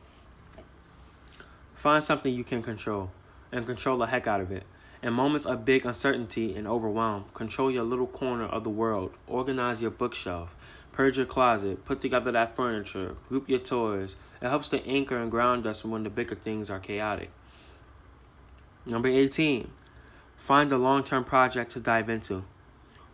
Find 1.75 2.01
something 2.01 2.33
you 2.33 2.45
can 2.45 2.61
control 2.61 3.11
and 3.51 3.65
control 3.65 3.97
the 3.97 4.05
heck 4.05 4.25
out 4.25 4.39
of 4.39 4.53
it. 4.53 4.63
In 5.03 5.13
moments 5.13 5.47
of 5.47 5.65
big 5.65 5.83
uncertainty 5.83 6.55
and 6.55 6.67
overwhelm, 6.67 7.25
control 7.33 7.71
your 7.71 7.83
little 7.83 8.05
corner 8.05 8.45
of 8.45 8.63
the 8.63 8.69
world. 8.69 9.13
Organize 9.27 9.81
your 9.81 9.89
bookshelf. 9.89 10.55
Purge 10.91 11.17
your 11.17 11.25
closet. 11.25 11.83
Put 11.85 12.01
together 12.01 12.31
that 12.31 12.55
furniture. 12.55 13.15
Group 13.27 13.49
your 13.49 13.59
toys. 13.59 14.15
It 14.41 14.49
helps 14.49 14.67
to 14.69 14.85
anchor 14.87 15.17
and 15.17 15.31
ground 15.31 15.65
us 15.65 15.83
when 15.83 16.03
the 16.03 16.11
bigger 16.11 16.35
things 16.35 16.69
are 16.69 16.79
chaotic. 16.79 17.31
Number 18.85 19.09
18. 19.09 19.71
Find 20.37 20.71
a 20.71 20.77
long 20.77 21.03
term 21.03 21.23
project 21.23 21.71
to 21.71 21.79
dive 21.79 22.07
into. 22.07 22.43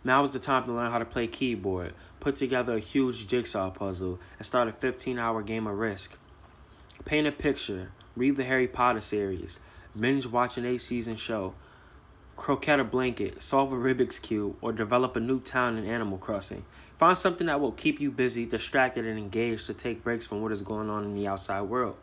Now 0.04 0.22
is 0.24 0.30
the 0.30 0.38
time 0.38 0.64
to 0.64 0.72
learn 0.72 0.90
how 0.90 0.98
to 0.98 1.04
play 1.04 1.26
keyboard, 1.26 1.92
put 2.20 2.36
together 2.36 2.74
a 2.74 2.80
huge 2.80 3.26
jigsaw 3.26 3.70
puzzle, 3.70 4.20
and 4.38 4.46
start 4.46 4.68
a 4.68 4.72
15 4.72 5.18
hour 5.18 5.42
game 5.42 5.66
of 5.66 5.76
Risk. 5.76 6.18
Paint 7.04 7.26
a 7.26 7.32
picture, 7.32 7.90
read 8.14 8.36
the 8.36 8.44
Harry 8.44 8.68
Potter 8.68 9.00
series, 9.00 9.58
binge 9.98 10.26
watch 10.26 10.56
an 10.56 10.64
eight 10.64 10.80
season 10.80 11.16
show, 11.16 11.54
croquet 12.38 12.78
a 12.80 12.84
blanket, 12.84 13.42
solve 13.42 13.72
a 13.72 13.76
Rubik's 13.76 14.18
Cube, 14.18 14.56
or 14.62 14.72
develop 14.72 15.16
a 15.16 15.20
new 15.20 15.40
town 15.40 15.76
in 15.76 15.84
Animal 15.84 16.16
Crossing. 16.16 16.64
Find 16.96 17.18
something 17.18 17.48
that 17.48 17.60
will 17.60 17.72
keep 17.72 18.00
you 18.00 18.10
busy, 18.10 18.46
distracted, 18.46 19.04
and 19.04 19.18
engaged 19.18 19.66
to 19.66 19.74
take 19.74 20.02
breaks 20.02 20.26
from 20.26 20.40
what 20.40 20.52
is 20.52 20.62
going 20.62 20.88
on 20.88 21.04
in 21.04 21.14
the 21.14 21.26
outside 21.26 21.62
world. 21.62 21.96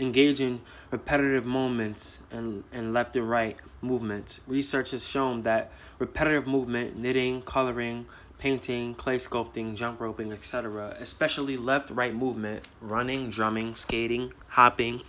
Engage 0.00 0.40
in 0.40 0.62
repetitive 0.90 1.46
moments 1.46 2.20
and, 2.32 2.64
and 2.72 2.92
left 2.92 3.14
and 3.14 3.30
right 3.30 3.56
movements. 3.80 4.40
Research 4.48 4.90
has 4.90 5.06
shown 5.06 5.42
that 5.42 5.70
repetitive 5.98 6.48
movement, 6.48 6.96
knitting, 6.96 7.42
coloring, 7.42 8.06
painting, 8.38 8.94
clay 8.94 9.16
sculpting, 9.16 9.76
jump 9.76 10.00
roping, 10.00 10.32
etc., 10.32 10.96
especially 10.98 11.56
left 11.56 11.90
right 11.90 12.14
movement, 12.14 12.66
running, 12.80 13.30
drumming, 13.30 13.74
skating, 13.76 14.32
hopping, 14.48 15.00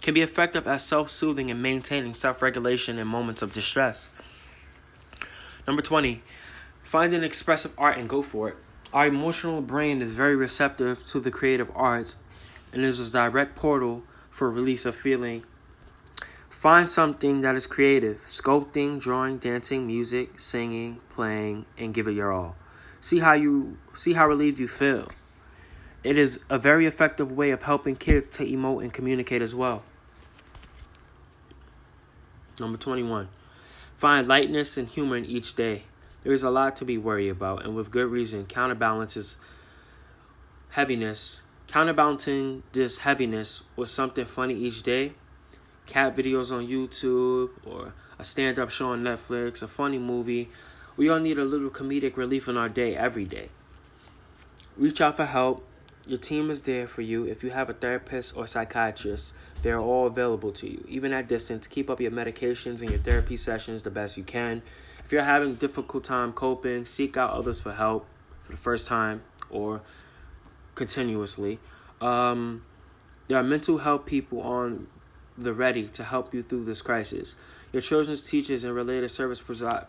can 0.00 0.14
be 0.14 0.22
effective 0.22 0.66
as 0.66 0.84
self 0.84 1.10
soothing 1.10 1.50
and 1.50 1.62
maintaining 1.62 2.14
self 2.14 2.42
regulation 2.42 2.98
in 2.98 3.06
moments 3.06 3.42
of 3.42 3.52
distress. 3.52 4.08
Number 5.66 5.82
20, 5.82 6.22
find 6.82 7.12
an 7.12 7.24
expressive 7.24 7.72
art 7.76 7.98
and 7.98 8.08
go 8.08 8.22
for 8.22 8.48
it. 8.50 8.56
Our 8.92 9.08
emotional 9.08 9.60
brain 9.60 10.00
is 10.00 10.14
very 10.14 10.36
receptive 10.36 11.04
to 11.06 11.20
the 11.20 11.30
creative 11.30 11.70
arts 11.74 12.16
and 12.72 12.84
is 12.84 13.00
a 13.00 13.12
direct 13.12 13.56
portal 13.56 14.04
for 14.30 14.50
release 14.50 14.86
of 14.86 14.94
feeling. 14.94 15.44
Find 16.48 16.88
something 16.88 17.42
that 17.42 17.54
is 17.54 17.66
creative 17.66 18.18
sculpting, 18.20 19.00
drawing, 19.00 19.38
dancing, 19.38 19.86
music, 19.86 20.40
singing, 20.40 21.00
playing, 21.10 21.66
and 21.76 21.92
give 21.92 22.08
it 22.08 22.12
your 22.12 22.32
all. 22.32 22.56
See 23.00 23.18
how 23.18 23.34
you 23.34 23.76
see 23.94 24.14
how 24.14 24.26
relieved 24.26 24.58
you 24.58 24.68
feel. 24.68 25.08
It 26.06 26.16
is 26.16 26.38
a 26.48 26.56
very 26.56 26.86
effective 26.86 27.32
way 27.32 27.50
of 27.50 27.64
helping 27.64 27.96
kids 27.96 28.28
to 28.28 28.46
emote 28.46 28.80
and 28.84 28.92
communicate 28.92 29.42
as 29.42 29.56
well. 29.56 29.82
Number 32.60 32.78
21. 32.78 33.28
Find 33.98 34.28
lightness 34.28 34.76
and 34.76 34.86
humor 34.86 35.16
in 35.16 35.24
each 35.24 35.56
day. 35.56 35.82
There 36.22 36.32
is 36.32 36.44
a 36.44 36.50
lot 36.50 36.76
to 36.76 36.84
be 36.84 36.96
worried 36.96 37.30
about, 37.30 37.64
and 37.64 37.74
with 37.74 37.90
good 37.90 38.08
reason, 38.08 38.46
counterbalances 38.46 39.36
heaviness. 40.70 41.42
Counterbalancing 41.66 42.62
this 42.70 42.98
heaviness 42.98 43.64
with 43.74 43.88
something 43.88 44.26
funny 44.26 44.54
each 44.54 44.84
day. 44.84 45.14
Cat 45.86 46.14
videos 46.14 46.52
on 46.52 46.68
YouTube, 46.68 47.50
or 47.64 47.94
a 48.16 48.24
stand 48.24 48.60
up 48.60 48.70
show 48.70 48.90
on 48.90 49.02
Netflix, 49.02 49.60
a 49.60 49.66
funny 49.66 49.98
movie. 49.98 50.50
We 50.96 51.08
all 51.08 51.18
need 51.18 51.36
a 51.36 51.44
little 51.44 51.68
comedic 51.68 52.16
relief 52.16 52.46
in 52.46 52.56
our 52.56 52.68
day 52.68 52.94
every 52.94 53.24
day. 53.24 53.48
Reach 54.76 55.00
out 55.00 55.16
for 55.16 55.24
help 55.24 55.65
your 56.06 56.18
team 56.18 56.50
is 56.50 56.62
there 56.62 56.86
for 56.86 57.02
you. 57.02 57.24
If 57.24 57.42
you 57.42 57.50
have 57.50 57.68
a 57.68 57.72
therapist 57.74 58.36
or 58.36 58.46
psychiatrist, 58.46 59.34
they're 59.62 59.80
all 59.80 60.06
available 60.06 60.52
to 60.52 60.70
you. 60.70 60.84
Even 60.88 61.12
at 61.12 61.28
distance, 61.28 61.66
keep 61.66 61.90
up 61.90 62.00
your 62.00 62.12
medications 62.12 62.80
and 62.80 62.90
your 62.90 63.00
therapy 63.00 63.36
sessions 63.36 63.82
the 63.82 63.90
best 63.90 64.16
you 64.16 64.22
can. 64.22 64.62
If 65.04 65.12
you're 65.12 65.22
having 65.22 65.50
a 65.50 65.54
difficult 65.54 66.04
time 66.04 66.32
coping, 66.32 66.84
seek 66.84 67.16
out 67.16 67.30
others 67.30 67.60
for 67.60 67.72
help 67.72 68.06
for 68.42 68.52
the 68.52 68.58
first 68.58 68.86
time 68.86 69.22
or 69.50 69.82
continuously. 70.74 71.58
Um, 72.00 72.64
there 73.28 73.38
are 73.38 73.42
mental 73.42 73.78
health 73.78 74.06
people 74.06 74.40
on 74.40 74.86
the 75.36 75.52
ready 75.52 75.88
to 75.88 76.04
help 76.04 76.32
you 76.32 76.42
through 76.42 76.64
this 76.64 76.82
crisis. 76.82 77.36
Your 77.72 77.82
children's 77.82 78.22
teachers 78.22 78.64
and 78.64 78.74
related 78.74 79.08
service 79.08 79.42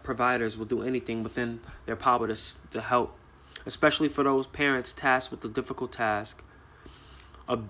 providers 0.04 0.58
will 0.58 0.66
do 0.66 0.82
anything 0.82 1.24
within 1.24 1.60
their 1.86 1.96
power 1.96 2.28
to, 2.28 2.36
to 2.72 2.82
help 2.82 3.16
especially 3.66 4.10
for 4.10 4.24
those 4.24 4.48
parents 4.48 4.94
tasked 4.94 5.32
with 5.32 5.42
the 5.42 5.50
difficult 5.50 5.92
task 5.92 6.44
of 7.48 7.64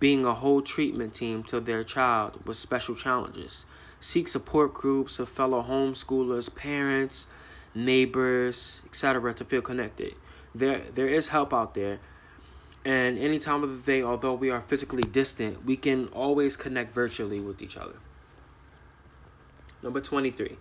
being 0.00 0.24
a 0.24 0.34
whole 0.34 0.60
treatment 0.60 1.14
team 1.14 1.42
to 1.44 1.60
their 1.60 1.82
child 1.82 2.46
with 2.46 2.56
special 2.56 2.94
challenges. 2.94 3.64
Seek 4.00 4.28
support 4.28 4.74
groups 4.74 5.18
of 5.18 5.28
fellow 5.28 5.62
homeschoolers, 5.62 6.54
parents, 6.54 7.26
neighbors, 7.74 8.82
etc. 8.84 9.32
to 9.34 9.44
feel 9.44 9.62
connected. 9.62 10.14
There 10.54 10.82
there 10.94 11.08
is 11.08 11.28
help 11.28 11.54
out 11.54 11.74
there. 11.74 12.00
And 12.84 13.18
any 13.18 13.38
time 13.38 13.64
of 13.64 13.70
the 13.70 13.92
day, 13.92 14.02
although 14.02 14.34
we 14.34 14.50
are 14.50 14.60
physically 14.60 15.02
distant, 15.02 15.64
we 15.64 15.76
can 15.76 16.08
always 16.08 16.54
connect 16.54 16.92
virtually 16.92 17.40
with 17.40 17.62
each 17.62 17.78
other. 17.78 17.94
Number 19.82 20.02
23. 20.02 20.58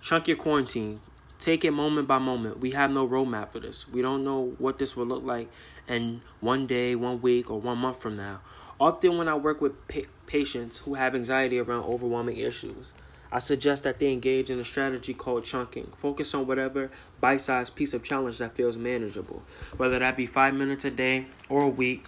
Chunk 0.00 0.28
your 0.28 0.36
quarantine 0.36 1.00
Take 1.40 1.64
it 1.64 1.70
moment 1.70 2.06
by 2.06 2.18
moment. 2.18 2.60
We 2.60 2.72
have 2.72 2.90
no 2.90 3.08
roadmap 3.08 3.50
for 3.52 3.60
this. 3.60 3.88
We 3.88 4.02
don't 4.02 4.22
know 4.24 4.54
what 4.58 4.78
this 4.78 4.94
will 4.94 5.06
look 5.06 5.24
like 5.24 5.50
in 5.88 6.20
one 6.40 6.66
day, 6.66 6.94
one 6.94 7.22
week, 7.22 7.50
or 7.50 7.58
one 7.58 7.78
month 7.78 7.98
from 7.98 8.18
now. 8.18 8.42
Often, 8.78 9.16
when 9.16 9.26
I 9.26 9.34
work 9.34 9.62
with 9.62 9.88
pa- 9.88 10.10
patients 10.26 10.80
who 10.80 10.94
have 10.94 11.14
anxiety 11.14 11.58
around 11.58 11.84
overwhelming 11.84 12.36
issues, 12.36 12.92
I 13.32 13.38
suggest 13.38 13.84
that 13.84 13.98
they 13.98 14.12
engage 14.12 14.50
in 14.50 14.60
a 14.60 14.64
strategy 14.66 15.14
called 15.14 15.44
chunking. 15.44 15.92
Focus 15.96 16.34
on 16.34 16.46
whatever 16.46 16.90
bite 17.22 17.40
sized 17.40 17.74
piece 17.74 17.94
of 17.94 18.02
challenge 18.02 18.36
that 18.36 18.54
feels 18.54 18.76
manageable, 18.76 19.42
whether 19.78 19.98
that 19.98 20.18
be 20.18 20.26
five 20.26 20.52
minutes 20.52 20.84
a 20.84 20.90
day, 20.90 21.26
or 21.48 21.62
a 21.62 21.68
week, 21.68 22.04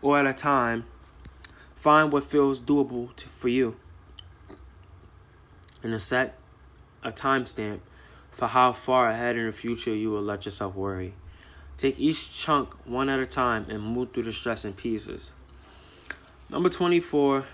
or 0.00 0.18
at 0.18 0.26
a 0.26 0.32
time. 0.32 0.86
Find 1.74 2.10
what 2.10 2.24
feels 2.24 2.62
doable 2.62 3.14
to, 3.16 3.28
for 3.28 3.48
you. 3.48 3.76
And 5.82 5.92
a 5.92 5.98
set 5.98 6.38
a 7.02 7.12
timestamp 7.12 7.80
for 8.36 8.48
how 8.48 8.70
far 8.70 9.08
ahead 9.08 9.34
in 9.34 9.46
the 9.46 9.52
future 9.52 9.94
you 9.94 10.10
will 10.10 10.20
let 10.20 10.44
yourself 10.44 10.74
worry. 10.74 11.14
Take 11.78 11.98
each 11.98 12.38
chunk 12.38 12.74
one 12.86 13.08
at 13.08 13.18
a 13.18 13.24
time 13.24 13.64
and 13.70 13.82
move 13.82 14.12
through 14.12 14.24
the 14.24 14.32
stress 14.32 14.66
in 14.66 14.74
pieces. 14.74 15.30
Number 16.50 16.68
24, 16.68 17.46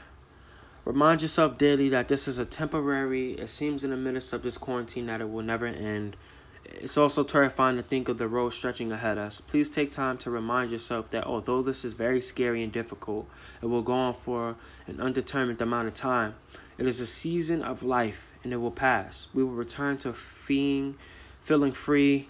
remind 0.85 1.23
yourself 1.23 1.57
daily 1.57 1.89
that 1.91 2.09
this 2.09 2.27
is 2.27 2.41
a 2.41 2.45
temporary, 2.45 3.35
it 3.35 3.49
seems 3.49 3.85
in 3.85 3.91
the 3.91 3.97
midst 3.97 4.33
of 4.33 4.43
this 4.43 4.59
quarantine 4.59 5.07
that 5.07 5.21
it 5.21 5.31
will 5.31 5.45
never 5.45 5.67
end. 5.67 6.17
It's 6.65 6.97
also 6.97 7.25
terrifying 7.25 7.77
to 7.77 7.83
think 7.83 8.09
of 8.09 8.19
the 8.19 8.29
road 8.29 8.51
stretching 8.51 8.93
ahead 8.93 9.19
of 9.19 9.25
us. 9.25 9.41
Please 9.41 9.69
take 9.69 9.91
time 9.91 10.19
to 10.19 10.31
remind 10.31 10.71
yourself 10.71 11.11
that 11.11 11.25
although 11.25 11.63
this 11.63 11.85
is 11.85 11.95
very 11.95 12.21
scary 12.21 12.63
and 12.63 12.73
difficult, 12.73 13.29
it 13.61 13.67
will 13.67 13.83
go 13.83 13.93
on 13.93 14.15
for 14.15 14.57
an 14.87 15.01
undetermined 15.01 15.61
amount 15.61 15.89
of 15.89 15.95
time. 15.95 16.35
It 16.79 16.87
is 16.87 17.01
a 17.01 17.07
season 17.07 17.63
of 17.63 17.83
life 17.83 18.33
and 18.43 18.53
it 18.53 18.57
will 18.57 18.71
pass. 18.71 19.29
We 19.35 19.43
will 19.43 19.53
return 19.53 19.97
to 19.99 20.13
feeling, 20.13 20.97
feeling 21.41 21.73
free, 21.73 22.29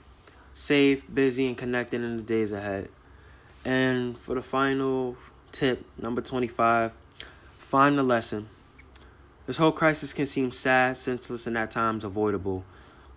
safe, 0.54 1.12
busy, 1.12 1.46
and 1.46 1.56
connected 1.56 2.02
in 2.02 2.16
the 2.16 2.22
days 2.22 2.52
ahead. 2.52 2.88
And 3.64 4.18
for 4.18 4.34
the 4.34 4.42
final 4.42 5.16
tip, 5.52 5.84
number 6.00 6.20
25, 6.20 6.94
find 7.58 7.96
the 7.96 8.02
lesson. 8.02 8.48
This 9.46 9.56
whole 9.56 9.72
crisis 9.72 10.12
can 10.12 10.26
seem 10.26 10.52
sad, 10.52 10.96
senseless, 10.96 11.46
and 11.46 11.56
at 11.58 11.70
times 11.70 12.04
avoidable. 12.04 12.64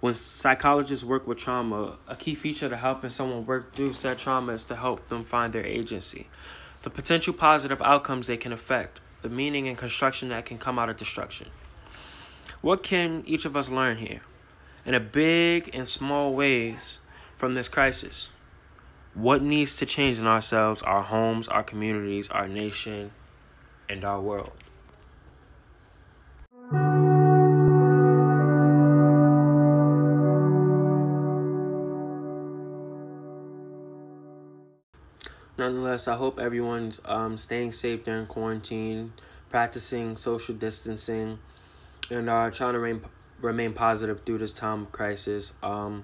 When 0.05 0.13
psychologists 0.13 1.03
work 1.03 1.25
with 1.25 1.39
trauma, 1.39 1.97
a 2.07 2.15
key 2.15 2.35
feature 2.35 2.69
to 2.69 2.77
helping 2.77 3.09
someone 3.09 3.47
work 3.47 3.73
through 3.73 3.93
said 3.93 4.19
trauma 4.19 4.53
is 4.53 4.63
to 4.65 4.75
help 4.75 5.09
them 5.09 5.23
find 5.23 5.51
their 5.51 5.65
agency, 5.65 6.27
the 6.83 6.91
potential 6.91 7.33
positive 7.33 7.81
outcomes 7.81 8.27
they 8.27 8.37
can 8.37 8.53
affect, 8.53 9.01
the 9.23 9.29
meaning 9.29 9.67
and 9.67 9.79
construction 9.79 10.29
that 10.29 10.45
can 10.45 10.59
come 10.59 10.77
out 10.77 10.89
of 10.89 10.97
destruction. 10.97 11.47
What 12.61 12.83
can 12.83 13.23
each 13.25 13.45
of 13.45 13.57
us 13.57 13.67
learn 13.67 13.97
here? 13.97 14.21
in 14.85 14.93
a 14.93 14.99
big 14.99 15.71
and 15.73 15.87
small 15.87 16.35
ways 16.35 16.99
from 17.35 17.55
this 17.55 17.67
crisis. 17.67 18.29
What 19.15 19.41
needs 19.41 19.75
to 19.77 19.87
change 19.87 20.19
in 20.19 20.27
ourselves, 20.27 20.83
our 20.83 21.01
homes, 21.01 21.47
our 21.47 21.63
communities, 21.63 22.29
our 22.29 22.47
nation, 22.47 23.09
and 23.89 24.05
our 24.05 24.21
world? 24.21 24.53
Nonetheless, 35.65 36.07
I 36.07 36.15
hope 36.15 36.39
everyone's 36.39 37.01
um, 37.05 37.39
staying 37.39 37.71
safe 37.71 38.03
during 38.03 38.27
quarantine, 38.27 39.13
practicing 39.49 40.15
social 40.15 40.53
distancing, 40.53 41.39
and 42.11 42.29
uh, 42.29 42.51
trying 42.51 42.73
to 42.73 42.79
remain, 42.79 43.01
remain 43.41 43.73
positive 43.73 44.21
through 44.23 44.37
this 44.37 44.53
time 44.53 44.83
of 44.83 44.91
crisis. 44.91 45.53
Um, 45.63 46.03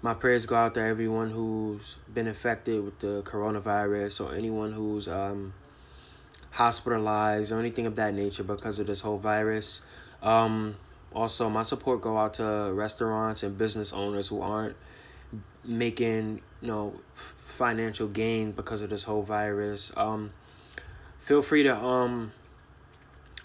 my 0.00 0.14
prayers 0.14 0.46
go 0.46 0.54
out 0.54 0.74
to 0.74 0.80
everyone 0.80 1.30
who's 1.30 1.96
been 2.14 2.28
infected 2.28 2.84
with 2.84 3.00
the 3.00 3.22
coronavirus 3.22 4.24
or 4.24 4.32
anyone 4.32 4.72
who's 4.74 5.08
um, 5.08 5.54
hospitalized 6.50 7.50
or 7.50 7.58
anything 7.58 7.84
of 7.84 7.96
that 7.96 8.14
nature 8.14 8.44
because 8.44 8.78
of 8.78 8.86
this 8.86 9.00
whole 9.00 9.18
virus. 9.18 9.82
Um, 10.22 10.76
also, 11.12 11.50
my 11.50 11.64
support 11.64 12.00
go 12.00 12.16
out 12.16 12.34
to 12.34 12.70
restaurants 12.72 13.42
and 13.42 13.58
business 13.58 13.92
owners 13.92 14.28
who 14.28 14.40
aren't 14.40 14.76
making 15.68 16.40
you 16.60 16.68
know 16.68 16.94
financial 17.46 18.08
gain 18.08 18.52
because 18.52 18.80
of 18.80 18.90
this 18.90 19.04
whole 19.04 19.22
virus. 19.22 19.92
Um, 19.96 20.32
feel 21.20 21.42
free 21.42 21.62
to 21.64 21.76
um 21.76 22.32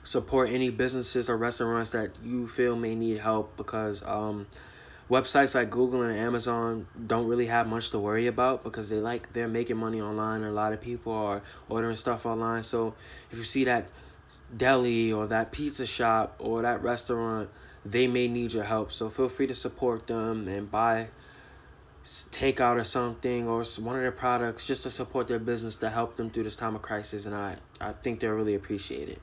support 0.04 0.50
any 0.50 0.70
businesses 0.70 1.30
or 1.30 1.38
restaurants 1.38 1.92
that 1.92 2.12
you 2.24 2.48
feel 2.48 2.76
may 2.76 2.94
need 2.96 3.18
help 3.20 3.56
because 3.56 4.04
um 4.04 4.46
websites 5.10 5.56
like 5.56 5.70
Google 5.70 6.02
and 6.02 6.18
Amazon 6.18 6.88
don't 7.08 7.28
really 7.28 7.48
have 7.48 7.68
much 7.68 7.92
to 7.92 8.00
worry 8.00 8.28
about 8.28 8.64
because 8.64 8.90
they 8.90 8.98
like 8.98 9.32
they're 9.34 9.48
making 9.48 9.78
money 9.78 10.02
online 10.02 10.42
and 10.42 10.52
a 10.52 10.54
lot 10.54 10.74
of 10.74 10.82
people 10.82 11.14
are 11.14 11.42
ordering 11.70 11.96
stuff 11.96 12.26
online. 12.26 12.64
So 12.64 12.96
if 13.32 13.38
you 13.38 13.44
see 13.44 13.64
that 13.66 13.90
deli 14.56 15.12
or 15.12 15.28
that 15.28 15.52
pizza 15.52 15.86
shop 15.86 16.36
or 16.40 16.62
that 16.62 16.82
restaurant, 16.82 17.50
they 17.86 18.08
may 18.08 18.28
need 18.28 18.54
your 18.54 18.64
help. 18.64 18.92
So 18.92 19.10
feel 19.10 19.30
free 19.30 19.48
to 19.48 19.56
support 19.56 20.08
them 20.08 20.48
and 20.48 20.72
buy 20.72 21.08
takeout 22.04 22.76
or 22.76 22.84
something 22.84 23.48
or 23.48 23.64
one 23.80 23.96
of 23.96 24.02
their 24.02 24.12
products 24.12 24.68
just 24.68 24.84
to 24.84 24.90
support 24.90 25.28
their 25.28 25.40
business 25.40 25.78
to 25.78 25.90
help 25.90 26.18
them 26.18 26.30
through 26.30 26.44
this 26.44 26.56
time 26.56 26.76
of 26.76 26.82
crisis 26.82 27.26
and 27.26 27.34
I, 27.34 27.56
I 27.80 27.94
think 27.94 28.20
they're 28.20 28.36
really 28.36 28.56
appreciate 28.56 29.08
it 29.08 29.22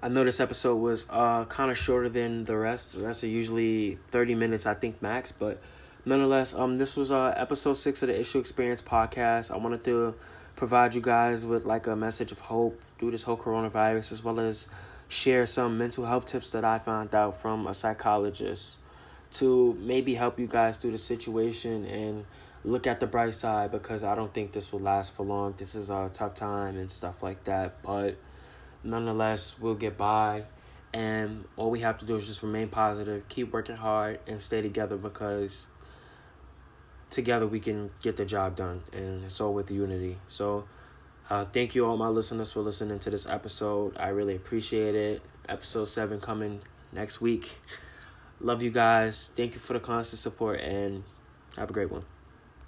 I 0.00 0.06
know 0.06 0.22
this 0.22 0.38
episode 0.38 0.76
was 0.76 1.06
uh 1.10 1.44
kind 1.46 1.72
of 1.72 1.78
shorter 1.78 2.08
than 2.08 2.44
the 2.44 2.56
rest. 2.56 2.92
The 2.92 3.04
rest 3.04 3.24
are 3.24 3.28
usually 3.28 3.98
30 4.12 4.36
minutes 4.36 4.64
I 4.64 4.74
think 4.74 5.02
max, 5.02 5.32
but 5.32 5.60
nonetheless, 6.04 6.54
um 6.54 6.76
this 6.76 6.96
was 6.96 7.10
uh 7.10 7.34
episode 7.36 7.74
6 7.74 8.02
of 8.02 8.08
the 8.08 8.20
Issue 8.20 8.38
Experience 8.38 8.80
podcast. 8.80 9.50
I 9.50 9.56
wanted 9.56 9.82
to 9.84 10.14
provide 10.54 10.94
you 10.94 11.00
guys 11.00 11.44
with 11.44 11.64
like 11.64 11.88
a 11.88 11.96
message 11.96 12.30
of 12.30 12.38
hope 12.38 12.80
through 13.00 13.10
this 13.10 13.24
whole 13.24 13.36
coronavirus 13.36 14.12
as 14.12 14.22
well 14.22 14.38
as 14.38 14.68
share 15.08 15.46
some 15.46 15.76
mental 15.76 16.04
health 16.04 16.26
tips 16.26 16.50
that 16.50 16.64
I 16.64 16.78
found 16.78 17.12
out 17.12 17.36
from 17.36 17.66
a 17.66 17.74
psychologist 17.74 18.78
to 19.32 19.76
maybe 19.78 20.14
help 20.14 20.38
you 20.38 20.46
guys 20.46 20.76
through 20.76 20.92
the 20.92 20.98
situation 20.98 21.84
and 21.84 22.24
look 22.64 22.86
at 22.86 23.00
the 23.00 23.06
bright 23.06 23.34
side 23.34 23.70
because 23.70 24.02
I 24.04 24.14
don't 24.14 24.32
think 24.32 24.52
this 24.52 24.72
will 24.72 24.80
last 24.80 25.14
for 25.14 25.24
long. 25.24 25.54
This 25.56 25.74
is 25.74 25.90
a 25.90 26.10
tough 26.12 26.34
time 26.34 26.76
and 26.76 26.90
stuff 26.90 27.22
like 27.22 27.44
that, 27.44 27.82
but 27.82 28.16
nonetheless, 28.82 29.58
we'll 29.58 29.74
get 29.74 29.96
by. 29.96 30.44
And 30.92 31.44
all 31.56 31.70
we 31.70 31.80
have 31.80 31.98
to 31.98 32.06
do 32.06 32.16
is 32.16 32.26
just 32.26 32.42
remain 32.42 32.68
positive, 32.68 33.28
keep 33.28 33.52
working 33.52 33.76
hard, 33.76 34.20
and 34.26 34.40
stay 34.40 34.62
together 34.62 34.96
because 34.96 35.66
together 37.10 37.46
we 37.46 37.60
can 37.60 37.90
get 38.02 38.16
the 38.16 38.24
job 38.24 38.56
done. 38.56 38.82
And 38.92 39.24
it's 39.24 39.40
all 39.40 39.52
with 39.52 39.70
unity. 39.70 40.18
So, 40.28 40.64
uh, 41.28 41.44
thank 41.44 41.74
you, 41.74 41.84
all 41.84 41.98
my 41.98 42.08
listeners, 42.08 42.52
for 42.52 42.60
listening 42.60 42.98
to 43.00 43.10
this 43.10 43.26
episode. 43.26 43.96
I 43.98 44.08
really 44.08 44.34
appreciate 44.34 44.94
it. 44.94 45.22
Episode 45.46 45.86
7 45.86 46.20
coming 46.20 46.60
next 46.92 47.20
week. 47.20 47.60
Love 48.40 48.62
you 48.62 48.70
guys. 48.70 49.32
Thank 49.34 49.54
you 49.54 49.60
for 49.60 49.72
the 49.72 49.80
constant 49.80 50.20
support 50.20 50.60
and 50.60 51.02
have 51.56 51.70
a 51.70 51.72
great 51.72 51.90
one. 51.90 52.04